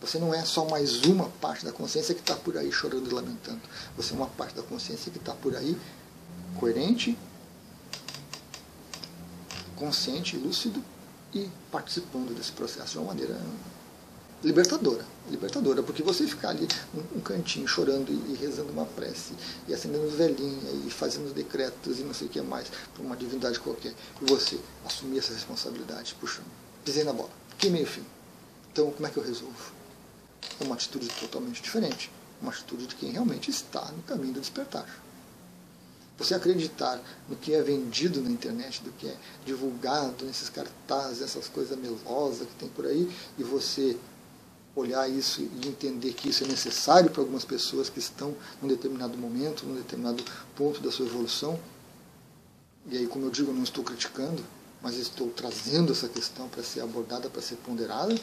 Você 0.00 0.18
não 0.18 0.34
é 0.34 0.44
só 0.44 0.68
mais 0.68 1.02
uma 1.04 1.30
parte 1.40 1.64
da 1.64 1.72
consciência 1.72 2.14
que 2.14 2.20
está 2.20 2.34
por 2.36 2.58
aí 2.58 2.70
chorando 2.70 3.08
e 3.08 3.14
lamentando. 3.14 3.62
Você 3.96 4.12
é 4.12 4.16
uma 4.16 4.26
parte 4.26 4.54
da 4.54 4.62
consciência 4.62 5.10
que 5.10 5.18
está 5.18 5.32
por 5.32 5.56
aí 5.56 5.80
coerente, 6.58 7.16
consciente, 9.76 10.36
lúcido 10.36 10.84
e 11.32 11.48
participando 11.70 12.36
desse 12.36 12.52
processo 12.52 12.92
de 12.92 12.98
uma 12.98 13.06
maneira 13.06 13.40
libertadora. 14.44 15.04
Libertadora, 15.30 15.82
porque 15.82 16.02
você 16.02 16.26
ficar 16.26 16.50
ali 16.50 16.68
um, 16.94 17.18
um 17.18 17.20
cantinho 17.20 17.66
chorando 17.66 18.10
e, 18.10 18.32
e, 18.32 18.36
rezando 18.36 18.70
uma 18.70 18.84
prece, 18.84 19.32
e 19.66 19.72
acendendo 19.72 20.08
velhinha, 20.10 20.70
e 20.86 20.90
fazendo 20.90 21.34
decretos 21.34 21.98
e 21.98 22.02
não 22.02 22.12
sei 22.12 22.28
o 22.28 22.30
que 22.30 22.40
mais, 22.42 22.68
para 22.92 23.02
uma 23.02 23.16
divindade 23.16 23.58
qualquer, 23.58 23.94
e 24.20 24.24
você 24.26 24.58
assumir 24.84 25.18
essa 25.18 25.32
responsabilidade, 25.32 26.14
puxa, 26.20 26.42
pisei 26.84 27.04
na 27.04 27.12
bola, 27.12 27.30
queimei 27.58 27.82
o 27.82 27.86
fim. 27.86 28.04
Então, 28.70 28.90
como 28.90 29.06
é 29.06 29.10
que 29.10 29.16
eu 29.16 29.24
resolvo? 29.24 29.72
É 30.60 30.64
uma 30.64 30.74
atitude 30.74 31.08
totalmente 31.20 31.62
diferente. 31.62 32.10
Uma 32.42 32.50
atitude 32.50 32.86
de 32.86 32.94
quem 32.96 33.10
realmente 33.10 33.50
está 33.50 33.90
no 33.92 34.02
caminho 34.02 34.34
do 34.34 34.40
despertar. 34.40 34.84
Você 36.18 36.34
acreditar 36.34 37.00
no 37.28 37.36
que 37.36 37.54
é 37.54 37.62
vendido 37.62 38.20
na 38.20 38.30
internet, 38.30 38.82
do 38.82 38.92
que 38.92 39.08
é 39.08 39.16
divulgado 39.44 40.24
nesses 40.24 40.48
cartazes, 40.48 41.22
essas 41.22 41.48
coisas 41.48 41.76
melosas 41.78 42.46
que 42.46 42.54
tem 42.54 42.68
por 42.68 42.86
aí, 42.86 43.10
e 43.38 43.42
você 43.42 43.96
olhar 44.76 45.08
isso 45.08 45.40
e 45.40 45.68
entender 45.68 46.12
que 46.12 46.28
isso 46.28 46.44
é 46.44 46.46
necessário 46.46 47.10
para 47.10 47.20
algumas 47.20 47.44
pessoas 47.44 47.88
que 47.88 47.98
estão 47.98 48.34
num 48.60 48.68
determinado 48.68 49.16
momento, 49.16 49.64
num 49.66 49.76
determinado 49.76 50.22
ponto 50.56 50.80
da 50.80 50.90
sua 50.90 51.06
evolução, 51.06 51.58
e 52.86 52.98
aí, 52.98 53.06
como 53.06 53.24
eu 53.26 53.30
digo, 53.30 53.52
não 53.52 53.62
estou 53.62 53.82
criticando, 53.82 54.44
mas 54.82 54.96
estou 54.96 55.30
trazendo 55.30 55.92
essa 55.92 56.08
questão 56.08 56.48
para 56.48 56.62
ser 56.62 56.80
abordada, 56.80 57.30
para 57.30 57.40
ser 57.40 57.56
ponderada, 57.56 58.14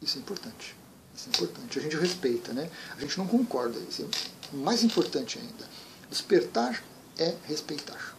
isso 0.00 0.16
é 0.16 0.20
importante. 0.20 0.74
Isso 1.14 1.28
é 1.28 1.30
importante. 1.30 1.78
A 1.78 1.82
gente 1.82 1.96
respeita, 1.96 2.52
né? 2.52 2.70
A 2.96 3.00
gente 3.00 3.18
não 3.18 3.26
concorda. 3.26 3.78
Isso 3.80 4.02
é 4.02 4.56
mais 4.56 4.82
importante 4.82 5.38
ainda. 5.38 5.68
Despertar 6.08 6.82
é 7.18 7.34
respeitar. 7.44 8.16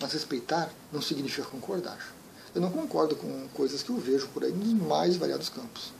Mas 0.00 0.12
respeitar 0.12 0.70
não 0.92 1.02
significa 1.02 1.48
concordar. 1.48 2.14
Eu 2.56 2.62
não 2.62 2.70
concordo 2.70 3.14
com 3.14 3.46
coisas 3.48 3.82
que 3.82 3.90
eu 3.90 3.98
vejo 3.98 4.28
por 4.28 4.42
aí 4.42 4.50
nos 4.50 4.72
mais 4.88 5.14
variados 5.14 5.50
campos, 5.50 5.92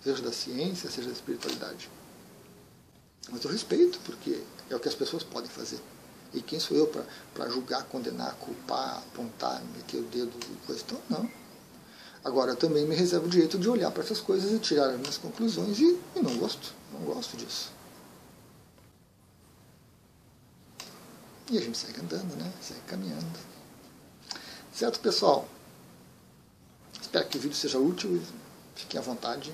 seja 0.00 0.22
da 0.22 0.30
ciência, 0.30 0.88
seja 0.88 1.08
da 1.08 1.12
espiritualidade. 1.12 1.90
Mas 3.28 3.42
eu 3.42 3.50
respeito, 3.50 3.98
porque 4.04 4.40
é 4.70 4.76
o 4.76 4.78
que 4.78 4.86
as 4.86 4.94
pessoas 4.94 5.24
podem 5.24 5.50
fazer. 5.50 5.80
E 6.32 6.40
quem 6.40 6.60
sou 6.60 6.76
eu 6.76 6.86
para 7.34 7.50
julgar, 7.50 7.82
condenar, 7.86 8.32
culpar, 8.36 8.98
apontar, 8.98 9.60
meter 9.74 9.98
o 9.98 10.04
dedo 10.04 10.30
coisa? 10.64 10.84
Então, 10.86 11.00
não. 11.10 11.28
Agora, 12.24 12.52
eu 12.52 12.56
também 12.56 12.86
me 12.86 12.94
reservo 12.94 13.26
o 13.26 13.28
direito 13.28 13.58
de 13.58 13.68
olhar 13.68 13.90
para 13.90 14.04
essas 14.04 14.20
coisas 14.20 14.52
e 14.52 14.60
tirar 14.60 14.90
as 14.90 15.00
minhas 15.00 15.18
conclusões 15.18 15.80
e, 15.80 15.98
e 16.14 16.20
não 16.20 16.36
gosto. 16.36 16.72
Não 16.92 17.00
gosto 17.00 17.36
disso. 17.36 17.72
E 21.50 21.58
a 21.58 21.60
gente 21.60 21.76
segue 21.76 22.00
andando, 22.00 22.36
né? 22.36 22.52
Segue 22.60 22.82
caminhando. 22.86 23.38
Certo, 24.72 25.00
pessoal? 25.00 25.48
Espero 27.08 27.26
que 27.26 27.38
o 27.38 27.40
vídeo 27.40 27.56
seja 27.56 27.78
útil 27.78 28.16
e 28.16 28.22
fiquem 28.78 29.00
à 29.00 29.02
vontade. 29.02 29.50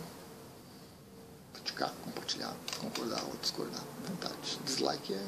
Criticar, 1.53 1.95
compartilhar, 2.05 2.53
concordar 2.81 3.23
ou 3.27 3.37
discordar. 3.41 3.81
Vontade. 4.09 4.59
Dislike 4.65 5.15
é, 5.15 5.25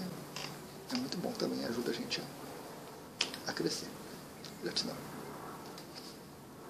é 0.93 0.97
muito 0.97 1.17
bom 1.19 1.31
também, 1.31 1.65
ajuda 1.67 1.93
a 1.93 1.95
gente 1.95 2.21
a, 2.21 3.51
a 3.51 3.53
crescer. 3.53 3.87
Gratidão. 4.61 5.16